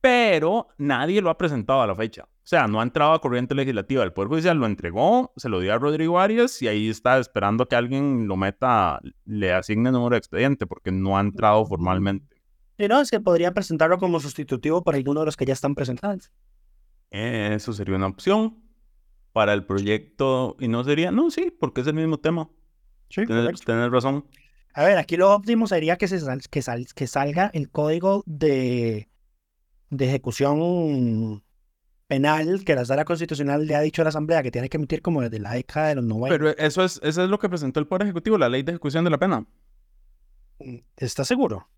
[0.00, 2.24] pero nadie lo ha presentado a la fecha.
[2.24, 4.02] O sea, no ha entrado a corriente legislativa.
[4.04, 7.68] El Poder Judicial lo entregó, se lo dio a Rodrigo Arias y ahí está esperando
[7.68, 12.36] que alguien lo meta, le asigne el número de expediente porque no ha entrado formalmente.
[12.78, 15.74] Y no, es que podría presentarlo como sustitutivo para alguno de los que ya están
[15.74, 16.30] presentados.
[17.10, 18.62] Eso sería una opción
[19.32, 22.48] para el proyecto y no sería, no, sí, porque es el mismo tema.
[23.10, 24.24] Sí, tienes, razón.
[24.74, 26.18] A ver, aquí lo óptimo sería que, se
[26.50, 26.62] que,
[26.94, 29.08] que salga el código de,
[29.90, 31.42] de ejecución
[32.06, 35.02] penal que la sala constitucional le ha dicho a la Asamblea que tiene que emitir
[35.02, 36.36] como desde la década de los 90.
[36.36, 39.04] Pero eso es, eso es lo que presentó el Poder Ejecutivo, la ley de ejecución
[39.04, 39.44] de la pena.
[40.58, 41.68] Mm, ¿Estás seguro?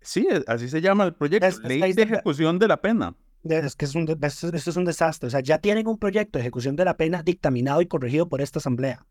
[0.00, 3.16] Sí, así se llama el proyecto, ley de ejecución de la pena.
[3.42, 5.26] Es que es un, esto es un desastre.
[5.26, 8.40] O sea, ya tienen un proyecto de ejecución de la pena dictaminado y corregido por
[8.40, 9.04] esta Asamblea.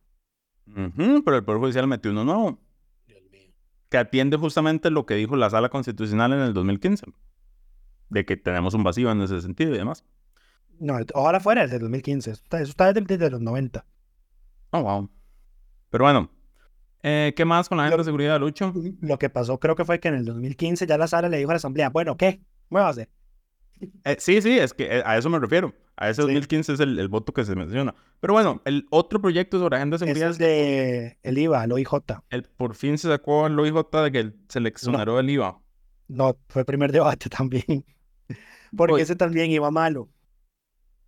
[0.73, 2.59] pero el Poder Judicial metió uno nuevo.
[3.89, 7.05] Que atiende justamente lo que dijo la Sala Constitucional en el 2015.
[8.09, 10.03] De que tenemos un vacío en ese sentido y demás.
[10.79, 12.31] No, ojalá fuera desde el 2015.
[12.31, 13.85] Eso está, desde, los 90.
[14.71, 15.09] Oh, wow.
[15.89, 16.29] Pero bueno,
[17.03, 18.73] eh, ¿qué más con la agenda de seguridad, Lucho?
[19.01, 21.51] Lo que pasó creo que fue que en el 2015 ya la sala le dijo
[21.51, 22.41] a la asamblea, bueno, ¿qué?
[22.69, 23.09] ¿Qué a hacer?
[24.03, 25.73] Eh, sí, sí, es que eh, a eso me refiero.
[25.97, 27.95] A ese 2015 es el, voto que se menciona.
[28.19, 30.31] Pero bueno, el otro proyecto sobre agenda de seguridad...
[30.31, 31.93] Es de el IVA, el OIJ.
[32.29, 35.57] El, por fin se sacó el OIJ de que se le exoneró el IVA.
[36.09, 37.85] No, fue el primer debate también.
[38.75, 40.09] Porque ese también iba malo.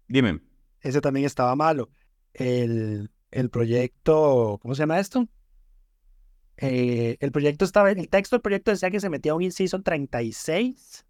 [0.08, 0.42] Dime.
[0.82, 1.90] Ese también estaba malo.
[2.34, 5.28] El, el proyecto, ¿cómo se llama esto?
[6.58, 11.06] Eh, el proyecto estaba, el texto del proyecto decía que se metía un inciso 36.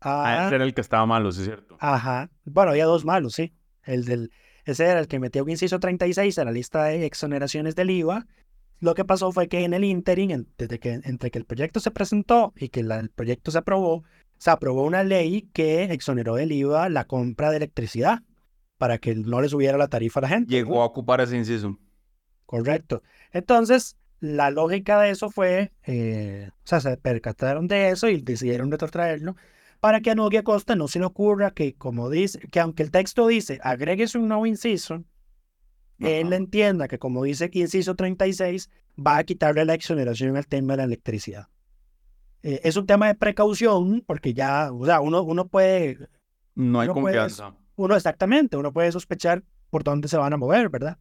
[0.00, 1.76] Ah, ese era el que estaba malo, sí es cierto.
[1.80, 2.30] Ajá.
[2.44, 3.54] Bueno, había dos malos, sí.
[3.82, 4.30] El del,
[4.64, 8.26] ese era el que metía un inciso 36 en la lista de exoneraciones del IVA.
[8.78, 11.90] Lo que pasó fue que en el interim, desde que, entre que el proyecto se
[11.90, 14.04] presentó y que el proyecto se aprobó,
[14.38, 18.22] se aprobó una ley que exoneró del IVA la compra de electricidad
[18.78, 20.50] para que no le subiera la tarifa a la gente.
[20.50, 21.78] Llegó a ocupar ese inciso.
[22.44, 23.02] Correcto.
[23.32, 28.70] Entonces, la lógica de eso fue, eh, o sea, se percataron de eso y decidieron
[28.70, 29.36] retrotraerlo
[29.80, 32.90] para que a Noguia Costa no se le ocurra que, como dice, que aunque el
[32.90, 35.04] texto dice agréguese un nuevo inciso,
[35.98, 40.78] él entienda que, como dice inciso 36, va a quitarle la exoneración al tema de
[40.78, 41.48] la electricidad.
[42.46, 46.08] Eh, es un tema de precaución, porque ya, o sea, uno, uno puede.
[46.54, 47.56] No hay confianza.
[47.74, 50.96] uno, exactamente, uno puede sospechar por dónde se van a mover, ¿verdad?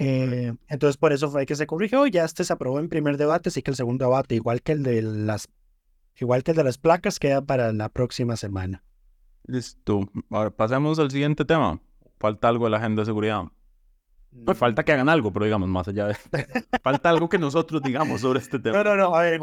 [0.00, 2.04] Eh, entonces, por eso fue que se corrigió.
[2.08, 4.82] Ya este se aprobó en primer debate, así que el segundo debate, igual que el
[4.82, 5.48] de las,
[6.16, 8.82] igual que el de las placas, queda para la próxima semana.
[9.44, 10.10] Listo.
[10.30, 11.80] Ahora pasemos al siguiente tema.
[12.18, 13.44] Falta algo de la agenda de seguridad.
[14.44, 16.14] Pues falta que hagan algo, pero digamos, más allá de...
[16.82, 18.78] falta algo que nosotros digamos sobre este tema.
[18.78, 19.14] No, no, no.
[19.14, 19.38] A ver,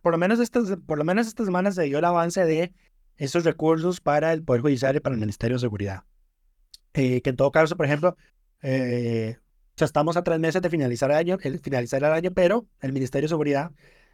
[0.00, 2.72] por, lo menos estas, por lo menos esta semana se dio el avance de
[3.16, 6.04] esos recursos para el Poder Judicial y para el Ministerio de Seguridad.
[6.94, 8.16] Eh, que en todo caso, por ejemplo,
[8.62, 9.36] eh,
[9.78, 13.26] estamos a tres meses de finalizar el año, el, finalizar el año, pero el Ministerio
[13.26, 13.70] de Seguridad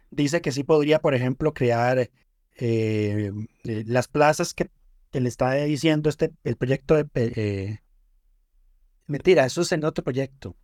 [0.09, 2.09] dice que sí podría, por ejemplo, crear eh,
[2.57, 3.31] eh,
[3.63, 4.69] las plazas que,
[5.13, 7.81] le está diciendo este el proyecto de
[9.11, 10.55] mentira, eso es en otro proyecto.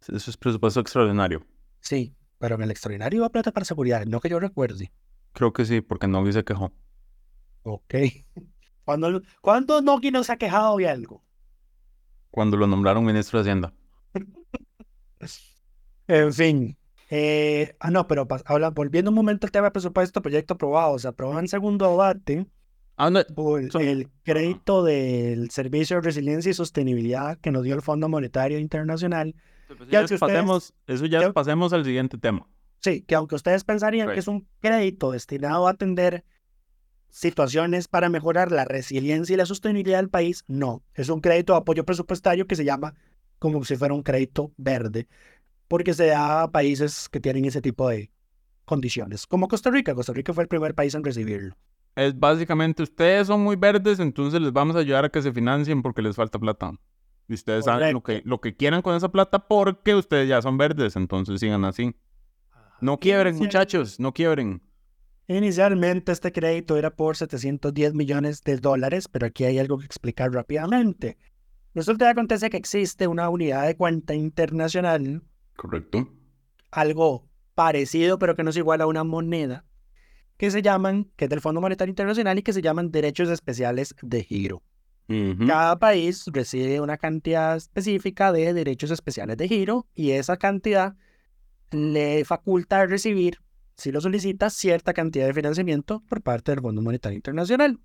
[0.00, 1.44] Eso es presupuesto extraordinario.
[1.80, 4.92] Sí, pero en el extraordinario va plata para seguridad, no que yo recuerde.
[5.32, 6.72] Creo que sí, porque Nogui se quejó.
[7.62, 7.94] Ok.
[8.84, 11.26] ¿Cuándo, ¿cuándo Nogui no se ha quejado de algo?
[12.36, 13.72] cuando lo nombraron ministro de Hacienda.
[16.06, 16.76] en fin.
[17.08, 20.98] Eh, ah, no, pero habla, volviendo un momento al tema de presupuesto, proyecto aprobado.
[20.98, 22.46] Se aprobó en segundo debate
[22.96, 23.20] ah, no,
[23.80, 29.34] el crédito del Servicio de Resiliencia y Sostenibilidad que nos dio el Fondo Monetario Internacional.
[29.68, 32.46] Pues ya pasemos, eso ya, pasemos al siguiente tema.
[32.80, 36.24] Sí, que aunque ustedes pensarían que es un crédito destinado a atender
[37.08, 40.82] situaciones para mejorar la resiliencia y la sostenibilidad del país, no.
[40.94, 42.94] Es un crédito de apoyo presupuestario que se llama
[43.38, 45.08] como si fuera un crédito verde,
[45.68, 48.10] porque se da a países que tienen ese tipo de
[48.64, 49.94] condiciones, como Costa Rica.
[49.94, 51.56] Costa Rica fue el primer país en recibirlo.
[51.96, 55.82] Es básicamente, ustedes son muy verdes, entonces les vamos a ayudar a que se financien
[55.82, 56.72] porque les falta plata.
[57.26, 60.58] Y ustedes saben lo que, lo que quieran con esa plata porque ustedes ya son
[60.58, 61.96] verdes, entonces sigan así.
[62.80, 64.62] No quiebren, muchachos, no quiebren.
[65.26, 70.30] Inicialmente este crédito era por 710 millones de dólares, pero aquí hay algo que explicar
[70.30, 71.16] rápidamente.
[71.74, 75.22] Resulta que acontece que existe una unidad de cuenta internacional.
[75.56, 76.08] Correcto.
[76.70, 79.64] Algo parecido, pero que no es igual a una moneda,
[80.36, 83.94] que se llaman, que es del Fondo Monetario Internacional y que se llaman derechos especiales
[84.02, 84.62] de giro.
[85.46, 90.96] Cada país recibe una cantidad específica de derechos especiales de giro y esa cantidad
[91.70, 93.38] le faculta recibir,
[93.76, 97.78] si lo solicita, cierta cantidad de financiamiento por parte del Fondo Monetario Internacional.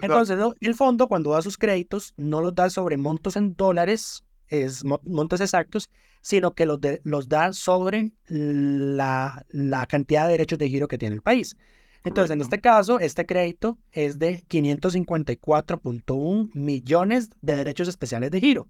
[0.00, 4.84] Entonces, el fondo cuando da sus créditos no los da sobre montos en dólares, es
[4.84, 5.88] montos exactos,
[6.20, 11.14] sino que los, los da sobre la, la cantidad de derechos de giro que tiene
[11.14, 11.56] el país.
[12.04, 18.68] Entonces, en este caso, este crédito es de 554.1 millones de derechos especiales de giro.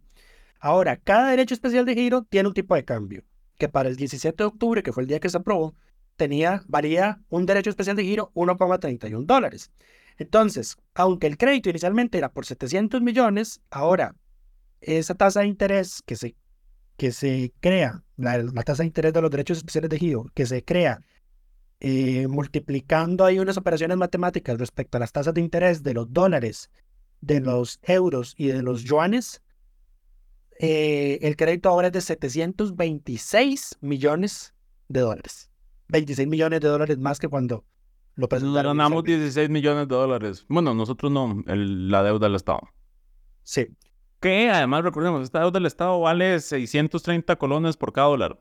[0.60, 3.22] Ahora, cada derecho especial de giro tiene un tipo de cambio,
[3.56, 5.76] que para el 17 de octubre, que fue el día que se aprobó,
[6.16, 9.70] tenía, valía un derecho especial de giro 1,31 dólares.
[10.16, 14.16] Entonces, aunque el crédito inicialmente era por 700 millones, ahora
[14.80, 16.36] esa tasa de interés que se,
[16.96, 20.64] que se crea, la, tasa de interés de los derechos especiales de giro, que se
[20.64, 21.00] crea
[21.80, 26.70] eh, multiplicando ahí unas operaciones matemáticas respecto a las tasas de interés de los dólares,
[27.20, 29.42] de los euros y de los yuanes,
[30.60, 34.54] eh, el crédito ahora es de 726 millones
[34.88, 35.50] de dólares.
[35.88, 37.64] 26 millones de dólares más que cuando
[38.16, 40.44] lo Ganamos 16 millones de dólares.
[40.48, 42.62] Bueno, nosotros no, la deuda del Estado.
[43.44, 43.68] Sí.
[44.20, 48.38] Que además, recordemos, esta deuda del Estado vale 630 colones por cada dólar.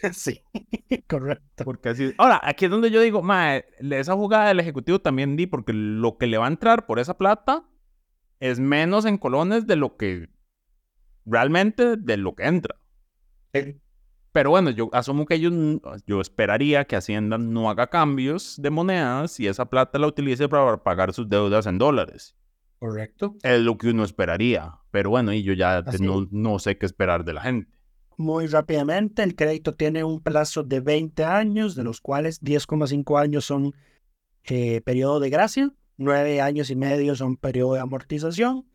[0.12, 0.42] Sí,
[1.08, 1.64] correcto.
[1.64, 2.14] Porque así.
[2.18, 6.18] Ahora, aquí es donde yo digo, mae, esa jugada del Ejecutivo también di, porque lo
[6.18, 7.64] que le va a entrar por esa plata
[8.38, 10.28] es menos en colones de lo que
[11.26, 12.76] realmente de lo que entra.
[14.32, 15.52] Pero bueno, yo asumo que ellos,
[16.06, 20.82] yo esperaría que Hacienda no haga cambios de monedas y esa plata la utilice para
[20.82, 22.36] pagar sus deudas en dólares.
[22.78, 23.36] Correcto.
[23.42, 24.78] Es lo que uno esperaría.
[24.90, 27.70] Pero bueno, y yo ya no, no sé qué esperar de la gente.
[28.16, 33.44] Muy rápidamente, el crédito tiene un plazo de 20 años, de los cuales 10,5 años
[33.44, 33.74] son
[34.44, 38.66] eh, periodo de gracia, 9 años y medio son periodo de amortización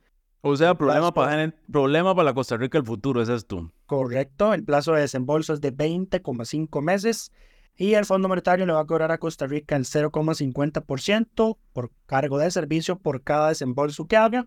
[0.45, 3.71] o sea, problema para, problema para la Costa Rica el futuro, ese es tú.
[3.85, 7.31] Correcto, el plazo de desembolso es de 20,5 meses
[7.75, 12.37] y el Fondo Monetario le va a cobrar a Costa Rica el 0,50% por cargo
[12.37, 14.45] de servicio por cada desembolso que haga.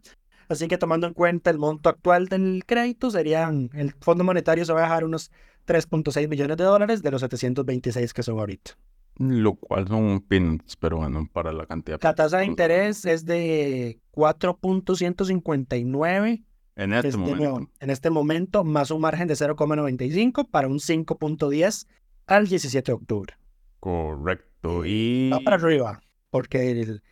[0.48, 4.72] Así que tomando en cuenta el monto actual del crédito, serían, el Fondo Monetario se
[4.72, 5.32] va a dejar unos
[5.66, 8.78] 3.6 millones de dólares de los 726 que son ahorita.
[9.18, 11.98] Lo cual son pins, pero bueno, para la cantidad.
[12.02, 16.44] La tasa de interés es de 4.159.
[16.78, 17.70] En este momento.
[17.80, 21.86] en este momento, más un margen de 0,95 para un 5.10
[22.26, 23.34] al 17 de octubre.
[23.80, 24.84] Correcto.
[24.84, 25.30] Y.
[25.30, 26.00] Va para arriba,
[26.30, 27.02] porque, el,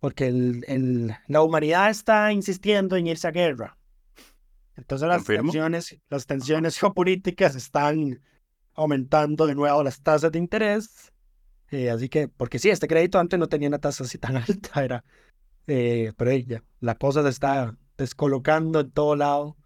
[0.00, 3.76] porque el, la humanidad está insistiendo en irse a guerra.
[4.76, 8.20] Entonces las tensiones, las tensiones geopolíticas están
[8.74, 11.12] aumentando de nuevo las tasas de interés
[11.74, 14.84] eh, así que, porque sí, este crédito antes no tenía una tasa así tan alta,
[14.84, 15.04] era,
[15.66, 19.56] eh, pero ya, la cosa se está descolocando en todo lado.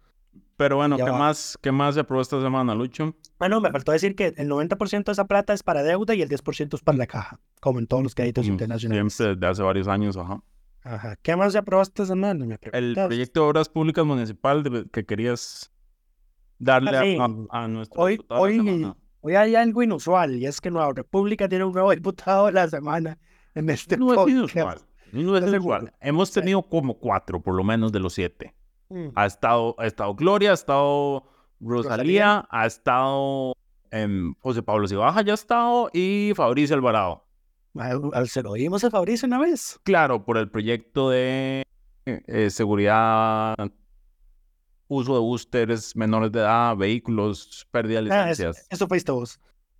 [0.59, 3.15] Pero bueno, ¿qué más, ¿qué más se aprobó esta semana, Lucho?
[3.39, 6.27] Bueno, me faltó decir que el 90% de esa plata es para deuda y el
[6.27, 9.13] 10% es para la caja, como en todos los créditos mm, internacionales.
[9.13, 10.43] Siempre, de hace varios años, ajá.
[10.83, 11.15] Ajá.
[11.21, 12.59] ¿Qué más se aprobó esta semana?
[12.73, 15.71] el proyecto de obras públicas municipal que querías
[16.57, 21.47] darle ah, a, nuestro hoy, hoy, Hoy hay algo inusual y es que Nueva República
[21.47, 23.17] tiene un nuevo diputado de la semana
[23.55, 24.81] en este no Es inusual.
[25.13, 25.93] No es inusual.
[26.01, 28.53] Hemos tenido como cuatro, por lo menos, de los siete.
[28.89, 29.09] Mm.
[29.15, 31.23] Ha, estado, ha estado Gloria, ha estado
[31.59, 33.53] Rosalía, ha estado
[33.91, 37.25] em, José Pablo Cibaja, ya ha estado, y Fabricio Alvarado.
[38.25, 39.79] ¿Se lo oímos a Fabricio una vez?
[39.83, 41.63] Claro, por el proyecto de
[42.05, 43.55] eh, seguridad
[44.87, 48.67] uso de boosters, menores de edad, vehículos, pérdida de ah, licencias.
[48.69, 49.39] eso, fuiste vos.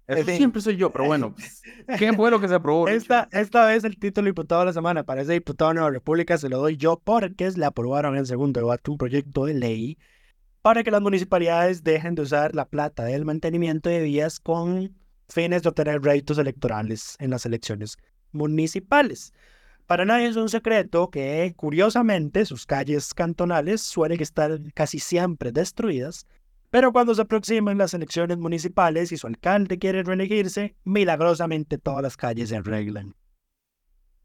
[0.10, 1.36] Eso siempre soy yo, pero bueno,
[2.00, 2.88] ¿qué fue lo que se aprobó?
[2.88, 6.38] Esta, esta vez el título diputado de la semana para ese diputado de Nueva República
[6.38, 9.98] se lo doy yo porque le aprobaron en segundo debate un proyecto de ley
[10.64, 14.96] para que las municipalidades dejen de usar la plata del mantenimiento de vías con
[15.28, 17.98] fines de obtener réditos electorales en las elecciones
[18.32, 19.32] municipales.
[19.86, 26.28] Para nadie es un secreto que, curiosamente, sus calles cantonales suelen estar casi siempre destruidas,
[26.70, 32.18] pero cuando se aproximan las elecciones municipales y su alcalde quiere reelegirse, milagrosamente todas las
[32.18, 33.16] calles se arreglan.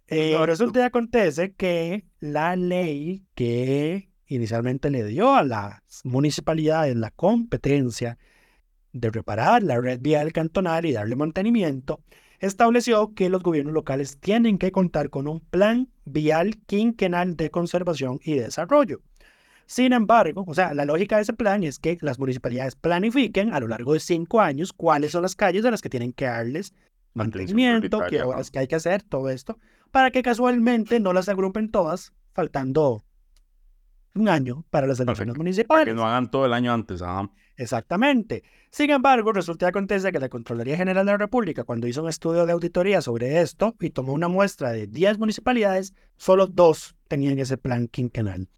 [0.06, 7.10] Eh, resulta y acontece que la ley que inicialmente le dio a las municipalidades la
[7.10, 8.18] competencia
[8.92, 12.00] de reparar la red vial cantonal y darle mantenimiento,
[12.38, 18.20] estableció que los gobiernos locales tienen que contar con un plan vial quinquenal de conservación
[18.22, 19.00] y desarrollo.
[19.66, 23.60] Sin embargo, o sea, la lógica de ese plan es que las municipalidades planifiquen a
[23.60, 26.74] lo largo de cinco años cuáles son las calles a las que tienen que darles
[27.14, 29.58] mantenimiento, que horas que hay que hacer, todo esto,
[29.90, 33.04] para que casualmente no las agrupen todas, faltando
[34.14, 35.86] un año para las elecciones municipales.
[35.86, 37.02] que no hagan todo el año antes.
[37.56, 38.42] Exactamente.
[38.70, 42.08] Sin embargo, resulta que acontece que la Contraloría General de la República, cuando hizo un
[42.08, 47.38] estudio de auditoría sobre esto y tomó una muestra de 10 municipalidades, solo dos tenían
[47.38, 48.48] ese plan quinquenal.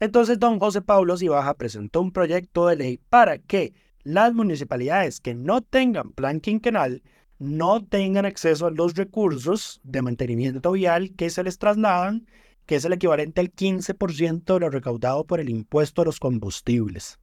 [0.00, 3.72] Entonces, don José Paulo Cibaja presentó un proyecto de ley para que
[4.02, 7.02] las municipalidades que no tengan plan quinquenal
[7.38, 12.26] no tengan acceso a los recursos de mantenimiento vial que se les trasladan
[12.66, 17.18] que es el equivalente al 15% de lo recaudado por el impuesto a los combustibles.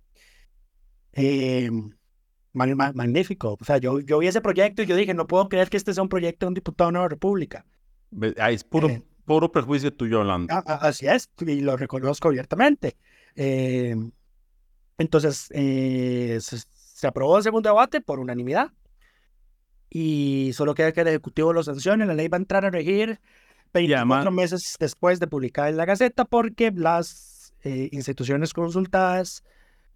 [1.13, 1.69] Eh,
[2.53, 3.57] magnífico.
[3.59, 5.93] O sea, yo, yo vi ese proyecto y yo dije, no puedo creer que este
[5.93, 7.65] sea un proyecto de un diputado de la República.
[8.49, 10.53] es puro, eh, puro prejuicio tuyo hablando.
[10.65, 12.97] así es, y lo reconozco abiertamente.
[13.36, 13.95] Eh,
[14.97, 18.71] entonces, se, se, aprobó el segundo debate por unanimidad.
[19.89, 22.05] Y solo queda que el Ejecutivo lo sancione.
[22.05, 23.19] La ley va a entrar a regir
[23.73, 29.43] 24 meses después de publicar en la Gaceta porque las eh, instituciones consultadas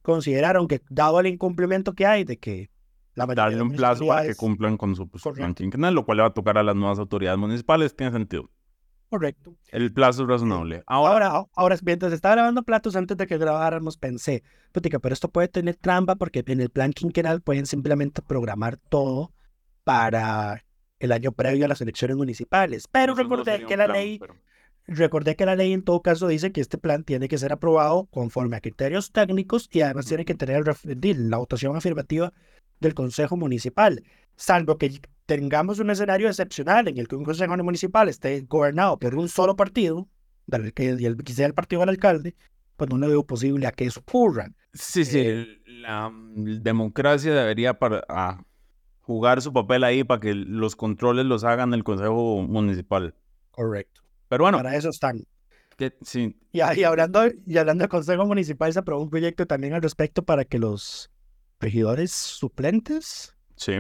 [0.01, 2.69] consideraron que, dado el incumplimiento que hay de que
[3.15, 5.55] la Darle un plazo para que cumplan con su plan
[5.93, 8.49] lo cual le va a tocar a las nuevas autoridades municipales, tiene sentido.
[9.15, 9.55] Correcto.
[9.71, 10.83] El plazo es razonable.
[10.87, 14.43] Ahora, ahora, ahora mientras estaba grabando platos, antes de que grabáramos, pensé,
[14.73, 19.31] pero esto puede tener trampa porque en el plan quinquenal pueden simplemente programar todo
[19.85, 20.65] para
[20.99, 22.89] el año previo a las elecciones municipales.
[22.91, 24.19] Pero recordé que la ley,
[24.85, 28.07] recordé que la ley en todo caso dice que este plan tiene que ser aprobado
[28.07, 32.33] conforme a criterios técnicos y además tiene que tener la votación afirmativa
[32.81, 34.03] del Consejo Municipal,
[34.35, 39.15] salvo que tengamos un escenario excepcional en el que un Consejo Municipal esté gobernado por
[39.15, 40.07] un solo partido,
[40.47, 42.35] del que, el, que sea el partido del alcalde,
[42.77, 44.51] pues no le veo posible a que eso ocurra.
[44.73, 48.43] Sí, sí, eh, la democracia debería para, ah,
[49.01, 53.15] jugar su papel ahí para que los controles los hagan el Consejo Municipal.
[53.51, 54.01] Correcto.
[54.27, 54.57] Pero bueno.
[54.57, 55.25] Para eso están.
[55.77, 56.37] Que, sí.
[56.51, 60.23] Y, y, hablando, y hablando del Consejo Municipal, se aprobó un proyecto también al respecto
[60.23, 61.09] para que los
[61.59, 63.73] regidores suplentes sí.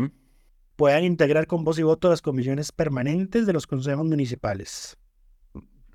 [0.75, 4.97] Puedan integrar con voz y voto las comisiones permanentes de los consejos municipales.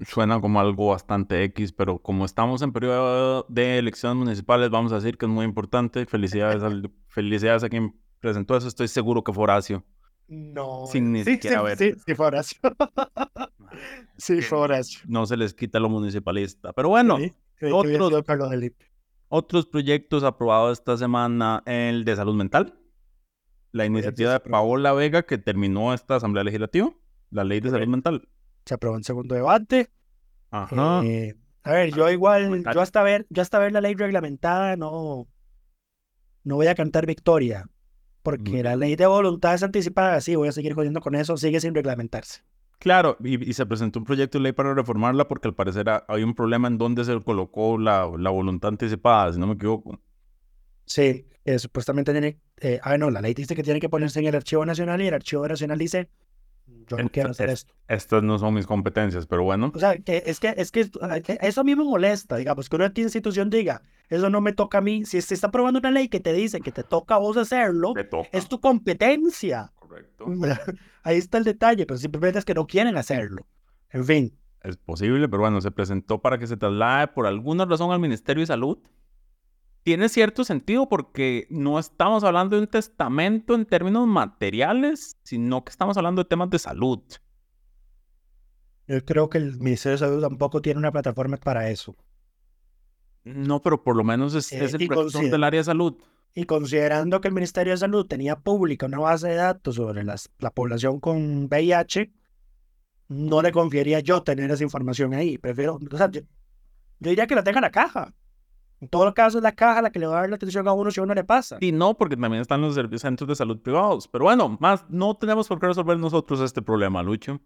[0.06, 4.96] Suena como algo bastante X, pero como estamos en periodo de elecciones municipales, vamos a
[4.96, 6.06] decir que es muy importante.
[6.06, 9.84] Felicidades, al, felicidades a quien presentó eso, estoy seguro que fue Horacio.
[10.26, 10.86] No.
[10.86, 11.76] Sin ni sí, siquiera sí, ver.
[11.76, 12.60] Sí, sí, fue Horacio.
[14.16, 15.00] sí, fue Horacio.
[15.06, 16.72] No se les quita lo municipalista.
[16.72, 17.18] Pero bueno,
[17.72, 18.24] otros,
[19.28, 22.79] otros proyectos aprobados esta semana, el de salud mental.
[23.72, 26.92] La iniciativa de Paola Vega que terminó esta Asamblea Legislativa,
[27.30, 28.28] la ley de salud mental.
[28.64, 29.90] Se aprobó en segundo debate.
[30.50, 31.02] Ajá.
[31.04, 35.28] Eh, a ver, yo igual, yo hasta ver, yo hasta ver la ley reglamentada no,
[36.42, 37.68] no voy a cantar victoria
[38.22, 41.74] porque la ley de voluntades anticipadas, sí, voy a seguir jodiendo con eso, sigue sin
[41.74, 42.42] reglamentarse.
[42.78, 46.34] Claro, y, se presentó un proyecto de ley para reformarla porque al parecer hay un
[46.34, 50.00] problema en donde se colocó la, la voluntad anticipada, si no me equivoco.
[50.86, 51.26] Sí,
[51.58, 54.64] supuestamente tiene, eh, ah, no, la ley dice que tiene que ponerse en el Archivo
[54.64, 56.08] Nacional y el Archivo Nacional dice,
[56.86, 57.72] yo no quiero hacer esto.
[57.88, 59.72] Estas no son mis competencias, pero bueno.
[59.74, 60.90] O sea, que es que, es que
[61.40, 64.80] eso a mí me molesta, digamos, que una institución diga, eso no me toca a
[64.80, 65.04] mí.
[65.04, 67.94] Si se está aprobando una ley que te dice que te toca a vos hacerlo,
[68.32, 69.72] es tu competencia.
[69.76, 70.26] Correcto.
[71.02, 73.46] Ahí está el detalle, pero simplemente es que no quieren hacerlo.
[73.90, 74.36] En fin.
[74.62, 78.42] Es posible, pero bueno, se presentó para que se traslade por alguna razón al Ministerio
[78.42, 78.78] de Salud.
[79.82, 85.70] Tiene cierto sentido porque no estamos hablando de un testamento en términos materiales, sino que
[85.70, 87.00] estamos hablando de temas de salud.
[88.86, 91.96] Yo creo que el Ministerio de Salud tampoco tiene una plataforma para eso.
[93.24, 95.96] No, pero por lo menos es, eh, el profesor del área de salud.
[96.34, 100.30] Y considerando que el Ministerio de Salud tenía pública una base de datos sobre las,
[100.38, 102.12] la población con VIH,
[103.08, 105.38] no le confiaría yo tener esa información ahí.
[105.38, 106.22] Prefiero, o sea, yo,
[106.98, 108.14] diría que la tenga la caja.
[108.80, 110.72] En todo caso es la caja la que le va a dar la atención a
[110.72, 111.58] uno si a uno le pasa.
[111.60, 114.08] Y no, porque también están los centros de salud privados.
[114.08, 117.40] Pero bueno, más no tenemos por qué resolver nosotros este problema, Lucho.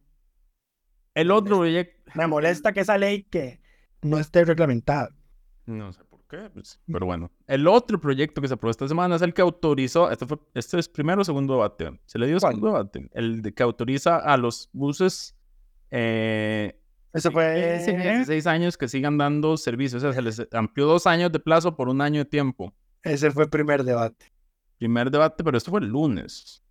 [1.12, 2.12] El otro proyecto...
[2.14, 3.60] Me molesta que esa ley que
[4.02, 5.10] no esté reglamentada.
[5.66, 7.30] No sé por qué, pues, pero bueno.
[7.46, 10.78] El otro proyecto que se aprobó esta semana es el que autorizó, este, fue, este
[10.78, 14.36] es primero o segundo debate, se le dio segundo debate, el de que autoriza a
[14.36, 15.36] los buses
[15.90, 16.78] eh,
[17.14, 21.30] Eso fue 16 años que sigan dando servicios, o sea, se les amplió dos años
[21.30, 22.74] de plazo por un año de tiempo.
[23.04, 24.32] Ese fue el primer debate.
[24.78, 26.62] Primer debate, pero esto fue el lunes.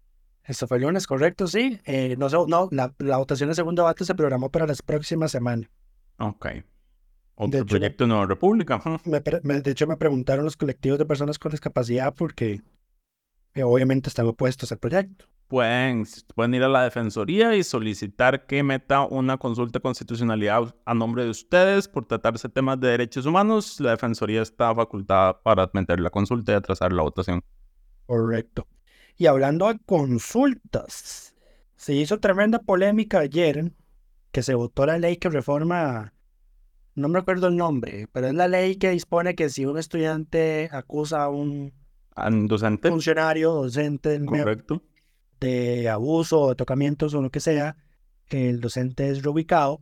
[0.43, 1.79] Eso fue el lunes, correcto, sí.
[1.85, 5.69] Eh, no, no la, la votación del segundo debate se programó para las próximas semanas.
[6.19, 6.47] Ok.
[7.35, 8.81] Otro proyecto de Nueva República.
[9.05, 12.61] de hecho, me preguntaron los colectivos de personas con discapacidad porque
[13.55, 15.25] eh, obviamente están opuestos al proyecto.
[15.47, 20.93] Pueden, pueden ir a la Defensoría y solicitar que meta una consulta de constitucionalidad a
[20.93, 23.79] nombre de ustedes por tratarse temas de derechos humanos.
[23.79, 27.43] La Defensoría está facultada para meter la consulta y atrasar la votación.
[28.05, 28.67] Correcto.
[29.17, 31.35] Y hablando de consultas,
[31.75, 33.71] se hizo tremenda polémica ayer
[34.31, 36.13] que se votó la ley que reforma,
[36.95, 40.69] no me acuerdo el nombre, pero es la ley que dispone que si un estudiante
[40.71, 41.71] acusa a un
[42.47, 44.81] docente, funcionario, docente, correcto,
[45.47, 47.75] de abuso o de tocamientos o lo que sea,
[48.29, 49.81] el docente es reubicado.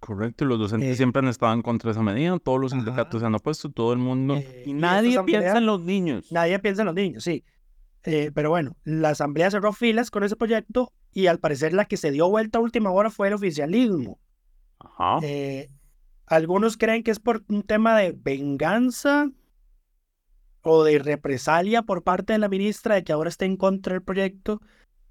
[0.00, 2.72] Correcto, y los docentes eh, siempre han estado en contra de esa medida, todos los
[2.72, 4.36] sindicatos se han opuesto, todo el mundo.
[4.36, 6.30] Eh, y nadie piensa en los niños.
[6.30, 7.44] Nadie piensa en los niños, sí.
[8.04, 11.96] Eh, pero bueno, la asamblea cerró filas con ese proyecto y al parecer la que
[11.96, 14.20] se dio vuelta a última hora fue el oficialismo.
[14.78, 15.18] Ajá.
[16.26, 19.30] algunos creen que es por un tema de venganza
[20.60, 24.02] o de represalia por parte de la ministra de que ahora esté en contra del
[24.02, 24.60] proyecto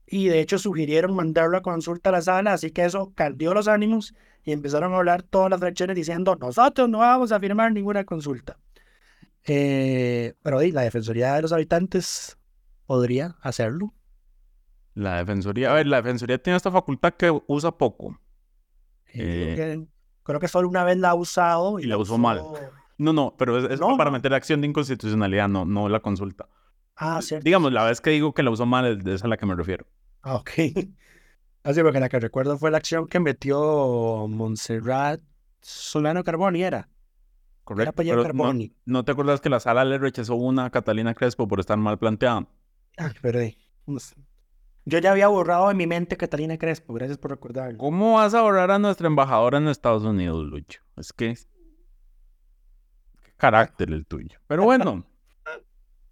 [0.08, 3.68] y de hecho sugirieron mandarlo a consulta a la sala, así que eso caldió los
[3.68, 8.03] ánimos y empezaron a hablar todas las fracciones diciendo nosotros no vamos a firmar ninguna
[8.03, 8.58] consulta.
[9.47, 12.38] Eh, pero la Defensoría de los Habitantes
[12.86, 13.93] podría hacerlo.
[14.93, 18.20] La Defensoría, a ver, la Defensoría tiene esta facultad que usa poco.
[19.14, 19.86] Eh,
[20.24, 21.80] creo, que, solo una vez la ha usado.
[21.80, 22.41] Y, la usó mal.
[22.97, 26.47] No, no, pero es, para meter acción de inconstitucionalidad, no, no la consulta.
[26.96, 27.43] Ah, cierto.
[27.43, 29.86] Digamos, la vez que digo que la usó mal es a la que me refiero.
[30.22, 30.50] Ah, ok.
[31.64, 35.20] Así, porque la que recuerdo fue la acción que metió Montserrat
[35.62, 36.88] Solano Carboni, ¿era?
[37.64, 38.04] Correcto.
[38.86, 41.98] no, te acuerdas que la sala le rechazó una a Catalina Crespo por estar mal
[41.98, 42.48] planteada?
[42.98, 43.58] Ah, perdí.
[44.86, 47.80] Yo ya había borrado de mi mente Catalina Crespo, gracias por recordarlo.
[47.80, 50.82] ¿Cómo vas a borrar a nuestra embajadora en Estados Unidos, Lucho?
[50.96, 51.34] Es que...
[53.24, 54.38] Qué carácter el tuyo.
[54.46, 55.04] Pero bueno...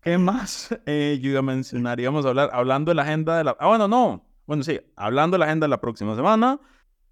[0.04, 2.00] ¿Qué más eh, yo iba a mencionar?
[2.00, 3.58] Íbamos a hablar, hablando de la agenda de la...
[3.60, 4.26] Ah, bueno, no.
[4.46, 6.60] Bueno, sí, hablando de la agenda de la próxima semana,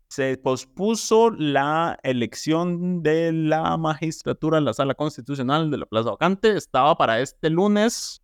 [0.10, 6.58] se pospuso la elección de la magistratura en la sala constitucional de la Plaza Vacante.
[6.58, 8.22] Estaba para este lunes,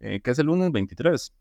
[0.00, 1.32] eh, que es el lunes 23.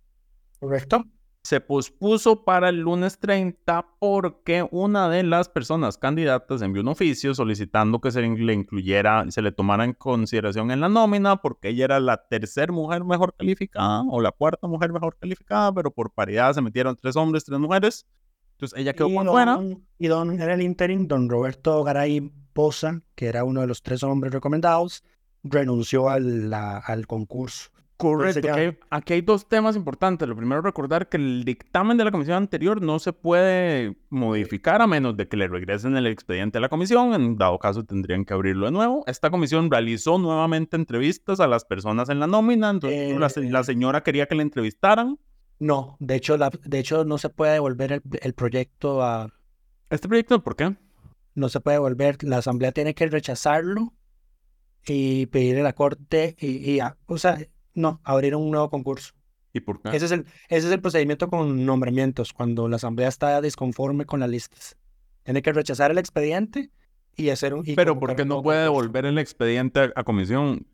[0.60, 1.06] Correcto
[1.44, 7.34] se pospuso para el lunes 30 porque una de las personas candidatas envió un oficio
[7.34, 11.86] solicitando que se le incluyera, se le tomara en consideración en la nómina porque ella
[11.86, 16.54] era la tercera mujer mejor calificada o la cuarta mujer mejor calificada, pero por paridad
[16.54, 18.06] se metieron tres hombres, tres mujeres.
[18.54, 19.60] Entonces ella quedó por fuera.
[19.98, 24.04] Y don, era el interim, don Roberto Garay Poza, que era uno de los tres
[24.04, 25.04] hombres recomendados,
[25.44, 27.71] renunció al, al concurso.
[28.02, 28.50] Correcto.
[28.90, 30.28] Aquí hay, dos temas importantes.
[30.28, 34.88] Lo primero, recordar que el dictamen de la comisión anterior no se puede modificar a
[34.88, 37.14] menos de que le regresen el expediente a la comisión.
[37.14, 39.04] En dado caso, tendrían que abrirlo de nuevo.
[39.06, 42.72] Esta comisión realizó nuevamente entrevistas a las personas en la nómina.
[42.72, 43.64] Entonces, la, eh.
[43.64, 45.20] señora quería que le entrevistaran.
[45.60, 49.32] No, de hecho, la, de hecho no se puede devolver el, proyecto a...
[49.92, 50.76] ¿Este proyecto por qué?
[51.36, 52.18] No se puede devolver.
[52.24, 53.94] La asamblea tiene que rechazarlo
[54.88, 57.38] y pedirle a la corte y, y o sea,
[57.74, 59.14] no, abrir un nuevo concurso.
[59.54, 59.96] ¿Y por qué?
[59.96, 64.20] Ese es, el, ese es el procedimiento con nombramientos, cuando la asamblea está disconforme con
[64.20, 64.78] las listas.
[65.24, 66.72] Tiene que rechazar el expediente
[67.16, 67.64] y hacer un...
[67.76, 70.66] Pero ¿por qué no puede devolver el expediente a, comisión?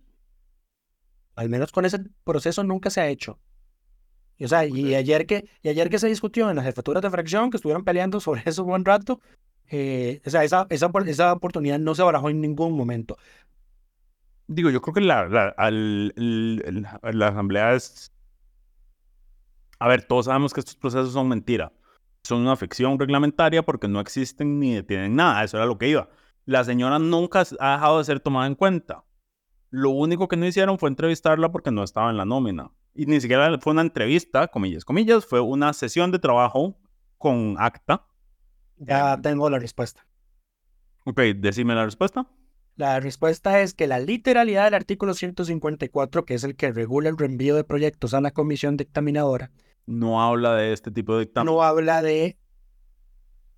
[1.36, 3.40] Al menos con ese proceso nunca se ha hecho.
[4.38, 7.10] Y, o sea, y ayer, que, y ayer que se discutió en las jefaturas de
[7.10, 9.20] fracción, que estuvieron peleando sobre eso un buen rato,
[9.70, 13.18] eh, o sea, esa, esa, esa oportunidad no se barajó en ningún momento.
[14.48, 18.14] Digo, yo creo que la, la, asamblea es...
[19.80, 21.74] A ver, todos sabemos que estos procesos son mentira.
[22.24, 25.44] Son una ficción reglamentaria porque no existen ni detienen nada.
[25.44, 26.10] Eso era lo que iba.
[26.46, 29.04] La señora nunca ha dejado de ser tomada en cuenta.
[29.70, 32.72] Lo único que no hicieron fue entrevistarla porque no estaba en la nómina.
[32.96, 36.80] Y ni siquiera fue una entrevista, comillas, comillas, fue una sesión de trabajo
[37.18, 38.08] con acta.
[38.78, 40.08] Ya tengo la respuesta.
[41.04, 42.28] Ok, decime la respuesta.
[42.78, 47.18] La respuesta es que la literalidad del artículo 154, que es el que regula el
[47.18, 49.50] reenvío de proyectos a la comisión dictaminadora,
[49.88, 51.52] no habla de este tipo de dictamen.
[51.52, 52.38] No habla de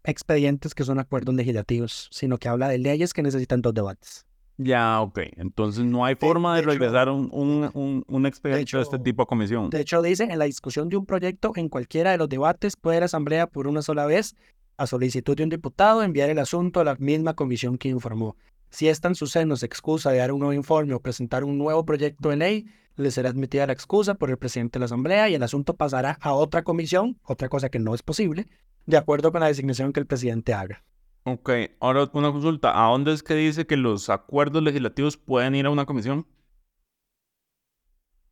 [0.06, 4.26] expedientes que son acuerdos legislativos, sino que habla de leyes que necesitan dos debates.
[4.56, 5.20] Ya, ok.
[5.36, 9.70] Entonces no hay forma de, regresar un, un, un, expediente de, este tipo a comisión.
[9.70, 13.00] De hecho, dice, en la discusión de un proyecto, en cualquiera de los debates, puede
[13.00, 14.36] la Asamblea por una sola vez,
[14.78, 18.38] a solicitud de un diputado, enviar el asunto a la misma comisión que informó.
[18.70, 21.58] Si esta en su seno se excusa de dar un nuevo informe o presentar un
[21.58, 22.66] nuevo proyecto de ley,
[22.96, 26.18] le será admitida la excusa por el presidente de la Asamblea y el asunto pasará
[26.22, 28.48] a otra comisión, otra cosa que no es posible,
[28.86, 30.84] de acuerdo con la designación que el presidente haga.
[31.24, 31.50] Ok,
[31.80, 32.72] ahora una consulta.
[32.86, 36.26] ¿A dónde es que dice que los acuerdos legislativos pueden ir a una comisión?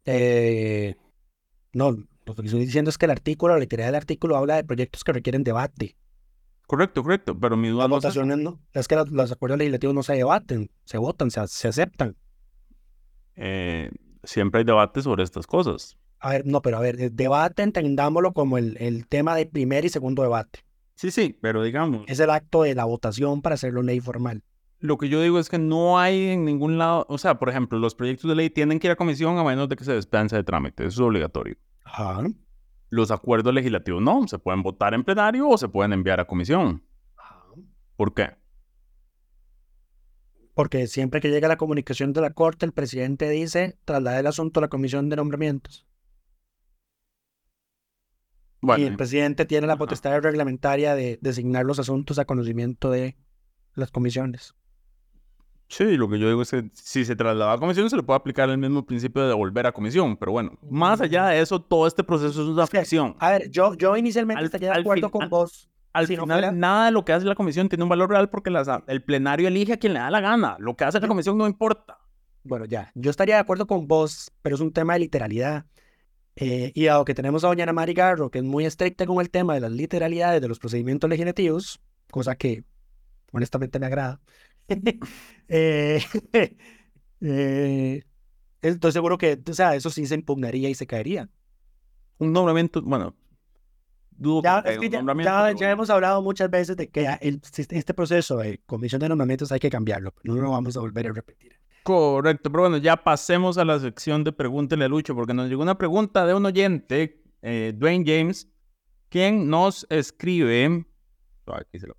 [0.05, 0.95] Eh,
[1.73, 1.91] no,
[2.25, 5.03] Lo que estoy diciendo es que el artículo, la literalidad del artículo habla de proyectos
[5.03, 5.95] que requieren debate.
[6.67, 8.59] Correcto, correcto, pero mi duda Las no es votaciones no.
[8.73, 12.15] Es que los, los acuerdos legislativos no se debaten, se votan, se, se aceptan.
[13.35, 13.89] Eh,
[14.23, 15.97] siempre hay debate sobre estas cosas.
[16.19, 19.85] A ver, no, pero a ver, el debate entendámoslo como el, el tema de primer
[19.85, 20.59] y segundo debate.
[20.95, 24.43] Sí, sí, pero digamos, Es el acto de la votación para hacerlo ley formal.
[24.79, 27.77] lo que yo digo es que no hay en ningún lado, o sea, por ejemplo,
[27.79, 30.35] los proyectos de ley tienen que ir a comisión a menos de que se dispense
[30.35, 31.55] de trámite, eso es obligatorio.
[31.83, 32.23] Ajá.
[32.89, 36.83] Los acuerdos legislativos no, se pueden votar en plenario o se pueden enviar a comisión.
[37.95, 38.35] ¿Por qué?
[40.53, 44.59] Porque siempre que llega la comunicación de la Corte, el presidente dice, traslade el asunto
[44.59, 45.85] a la comisión de nombramientos.
[48.61, 49.79] Bueno, y el presidente tiene la Ajá.
[49.79, 53.15] potestad reglamentaria de designar los asuntos a conocimiento de
[53.75, 54.55] las comisiones.
[55.67, 58.17] Sí, lo que yo digo es que si se traslada a comisión se le puede
[58.17, 61.87] aplicar el mismo principio de devolver a comisión, pero bueno, más allá de eso, todo
[61.87, 63.15] este proceso es una Es que- ficción.
[63.19, 65.69] A ver, yo, yo inicialmente Al- estaría de al acuerdo final- con vos.
[65.93, 68.09] Al si no final, fuera- nada de lo que hace la comisión tiene un valor
[68.09, 70.55] real porque las- el plenario elige a quien le da la gana.
[70.59, 71.97] Lo que hace la comisión no importa.
[72.43, 75.65] Bueno, ya, yo estaría de acuerdo con vos, pero es un tema de literalidad.
[76.35, 79.31] Eh, y dado que tenemos a doña Mari Garro, que es muy estricta con el
[79.31, 81.79] tema de las literalidades de los procedimientos legislativos,
[82.11, 82.63] cosa que
[83.31, 84.19] honestamente me agrada,
[85.47, 86.01] eh,
[87.21, 88.03] eh,
[88.61, 91.29] estoy seguro que, o sea, eso sí se impugnaría y se caería.
[92.19, 93.15] Un nombramiento, bueno,
[94.11, 96.49] dudo Ya, que es haya que un ya, nombramiento, ya- pero ya hemos hablado muchas
[96.49, 100.51] veces de que el- este proceso de comisión de nombramientos hay que cambiarlo, no lo
[100.51, 101.53] vamos a volver a repetir.
[101.83, 105.61] Correcto, pero bueno, ya pasemos a la sección de Pregúntele a Lucho, porque nos llegó
[105.61, 108.49] una pregunta de un oyente, eh, Dwayne James,
[109.07, 110.85] quien nos escribe.
[111.45, 111.95] Aquí se lo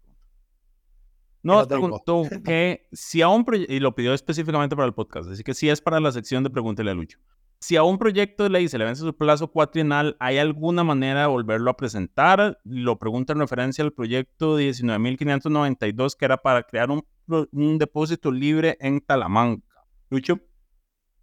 [1.43, 1.67] tengo.
[1.67, 5.55] preguntó que si a un proyecto, y lo pidió específicamente para el podcast, así que
[5.55, 7.19] sí es para la sección de Pregúntele a Lucho.
[7.61, 11.23] Si a un proyecto de ley se le vence su plazo cuatrienal, ¿hay alguna manera
[11.23, 12.61] de volverlo a presentar?
[12.63, 18.77] Lo pregunta en referencia al proyecto 19.592, que era para crear un, un depósito libre
[18.81, 19.67] en Talamanca.
[20.09, 20.41] Lucho.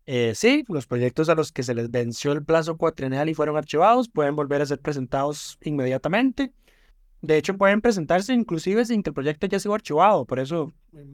[0.08, 3.58] Eh, sí, los proyectos a los que se les venció el plazo cuatrienal y fueron
[3.58, 6.54] archivados pueden volver a ser presentados inmediatamente.
[7.26, 10.26] De hecho, pueden presentarse inclusive sin que el proyecto haya sido archivado.
[10.26, 10.74] Por eso,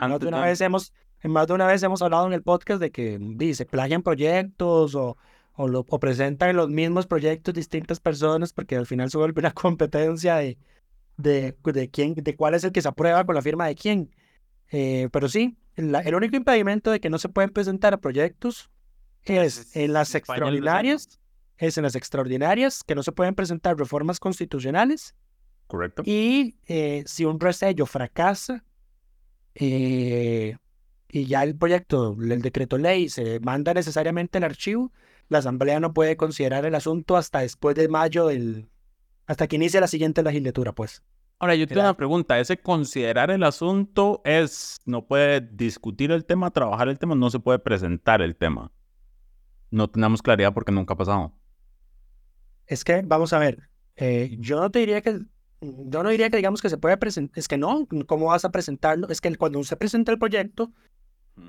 [0.10, 2.82] más de una vez hemos, en más de una vez hemos hablado en el podcast
[2.82, 5.18] de que di, se plagian proyectos o,
[5.54, 9.52] o, lo- o presentan los mismos proyectos distintas personas porque al final se vuelve una
[9.54, 10.58] competencia de,
[11.18, 14.10] de, de quién, de cuál es el que se aprueba con la firma de quién.
[14.72, 18.70] Eh, pero sí, la- el único impedimento de que no se pueden presentar proyectos
[19.24, 21.20] es en las extraordinarias,
[21.58, 25.14] es en las extraordinarias que no se pueden presentar reformas constitucionales
[25.72, 26.04] Correcto.
[26.06, 28.62] y eh, si un resello fracasa
[29.56, 30.58] eh,
[31.08, 34.92] y ya el proyecto, el decreto ley se manda necesariamente al archivo,
[35.30, 38.68] la asamblea no puede considerar el asunto hasta después de mayo del,
[39.28, 41.04] hasta que inicie la siguiente legislatura, pues.
[41.40, 42.38] Ahora, yo tengo una pregunta.
[42.38, 47.40] ¿Ese considerar el asunto es, no puede discutir el tema, trabajar el tema, no se
[47.40, 48.74] puede presentar el tema?
[49.70, 51.34] No tenemos claridad porque nunca ha pasado.
[52.68, 55.22] Es que, vamos a ver, eh, yo no te diría que,
[55.62, 58.52] yo no diría que digamos que se puede presentar, es que no, ¿cómo vas a
[58.52, 59.08] presentarlo?
[59.10, 60.72] Es que cuando se presenta el proyecto,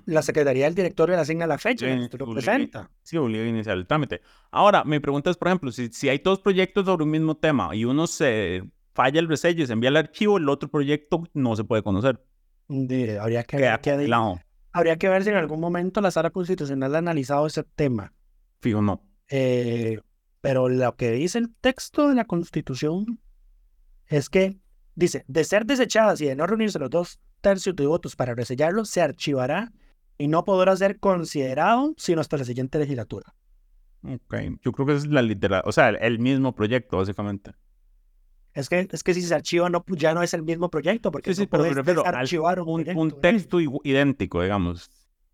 [0.06, 2.90] la Secretaría del Directorio le asigna la fecha, Sí, y usted lo obliga- presenta.
[3.02, 4.20] Sí, obliga a iniciar el trámite.
[4.50, 7.74] Ahora, mi pregunta es, por ejemplo, si, si hay dos proyectos sobre un mismo tema
[7.74, 8.62] y uno se
[8.94, 12.22] falla el resello y se envía el archivo, el otro proyecto no se puede conocer.
[12.68, 14.40] Habría, que, Queda que- congelado.
[14.72, 18.12] habría que ver si en algún momento la Sala Constitucional ha analizado ese tema.
[18.60, 19.02] Fijo, no.
[19.28, 19.98] Eh,
[20.40, 23.18] pero lo que dice el texto de la Constitución
[24.12, 24.58] es que
[24.94, 28.84] dice, de ser desechadas y de no reunirse los dos tercios de votos para resellarlo,
[28.84, 29.72] se archivará
[30.18, 33.34] y no podrá ser considerado sino hasta la siguiente legislatura.
[34.04, 34.34] Ok.
[34.62, 37.52] Yo creo que es la literal, o sea, el, mismo proyecto, básicamente.
[38.54, 41.10] Es que, es que si se archiva no, pues ya no es el mismo proyecto,
[41.10, 44.90] porque Sí, sí, pero al- desarchivar un, Un, proyecto un texto idéntico, digamos.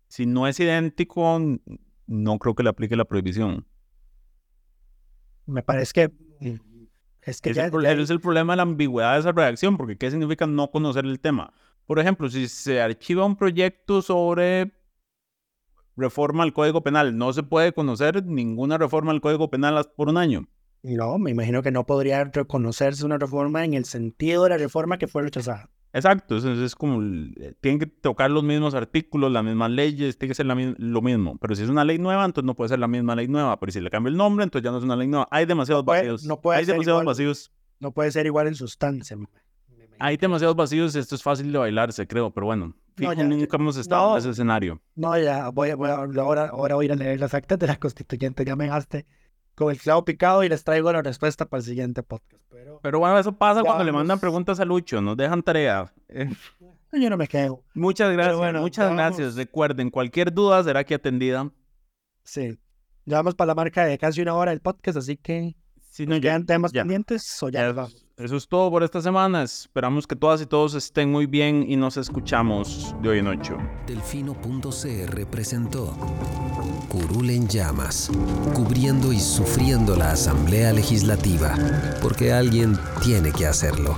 [0.07, 1.39] Si no es idéntico,
[2.07, 3.65] no creo que le aplique la prohibición.
[5.45, 5.91] Me parece
[6.39, 6.59] que...
[7.21, 9.77] Es que Es ya, el, ya- es el problema de la ambigüedad de esa redacción,
[9.77, 11.53] porque ¿qué significa no conocer el tema?
[11.85, 14.73] Por ejemplo, si se archiva un proyecto sobre
[15.97, 20.17] reforma al Código Penal, no se puede conocer ninguna reforma al Código Penal por un
[20.17, 20.47] año.
[20.81, 24.97] No, me imagino que no podría reconocerse una reforma en el sentido de la reforma
[24.97, 25.69] que fue rechazada.
[25.91, 30.29] Exacto, eso es, como, eh, tienen que tocar los mismos artículos, las mismas leyes, tiene
[30.31, 31.37] que ser la lo mismo.
[31.39, 33.59] Pero si es una ley nueva, entonces no puede ser la misma ley nueva.
[33.59, 35.27] Pero si le cambia el nombre, entonces ya no es una ley nueva.
[35.31, 36.25] Hay demasiados vacíos.
[36.25, 37.05] no puede Hay ser demasiados igual.
[37.13, 37.51] vacíos.
[37.79, 39.17] No puede ser igual en sustancia.
[40.01, 42.73] Hay demasiados vacíos, esto es fácil de bailarse, creo, pero bueno.
[42.95, 44.13] fijo, ya- nunca hemos estado no.
[44.13, 44.81] en ese escenario.
[44.95, 48.45] No, ya voy, a- voy ahora, ahora voy a leer las actas de la constituyente.
[48.45, 49.05] Ya me dejaste
[49.59, 52.41] con el clavo picado y les traigo la respuesta para el siguiente podcast.
[52.49, 55.91] Pero, Pero bueno, eso pasa cuando le mandan preguntas a Lucho, nos dejan tarea.
[56.07, 56.29] Eh,
[56.93, 57.63] yo no me quejo.
[57.73, 58.97] muchas gracias, bueno, muchas vamos.
[58.97, 59.35] gracias.
[59.35, 61.51] Recuerden, cualquier duda será aquí atendida.
[62.23, 62.57] Sí.
[63.05, 65.55] Ya vamos para la marca de casi una hora del podcast, así que
[65.99, 66.83] Si ¿nos quedan temas ya.
[66.83, 67.75] pendientes o ya?
[68.15, 69.43] Eso es todo por esta semana.
[69.43, 73.57] Esperamos que todas y todos estén muy bien y nos escuchamos de hoy en ocho.
[73.85, 75.97] Delfino.cr presentó
[76.87, 78.09] Curul en llamas,
[78.53, 81.53] cubriendo y sufriendo la Asamblea Legislativa,
[82.01, 83.97] porque alguien tiene que hacerlo.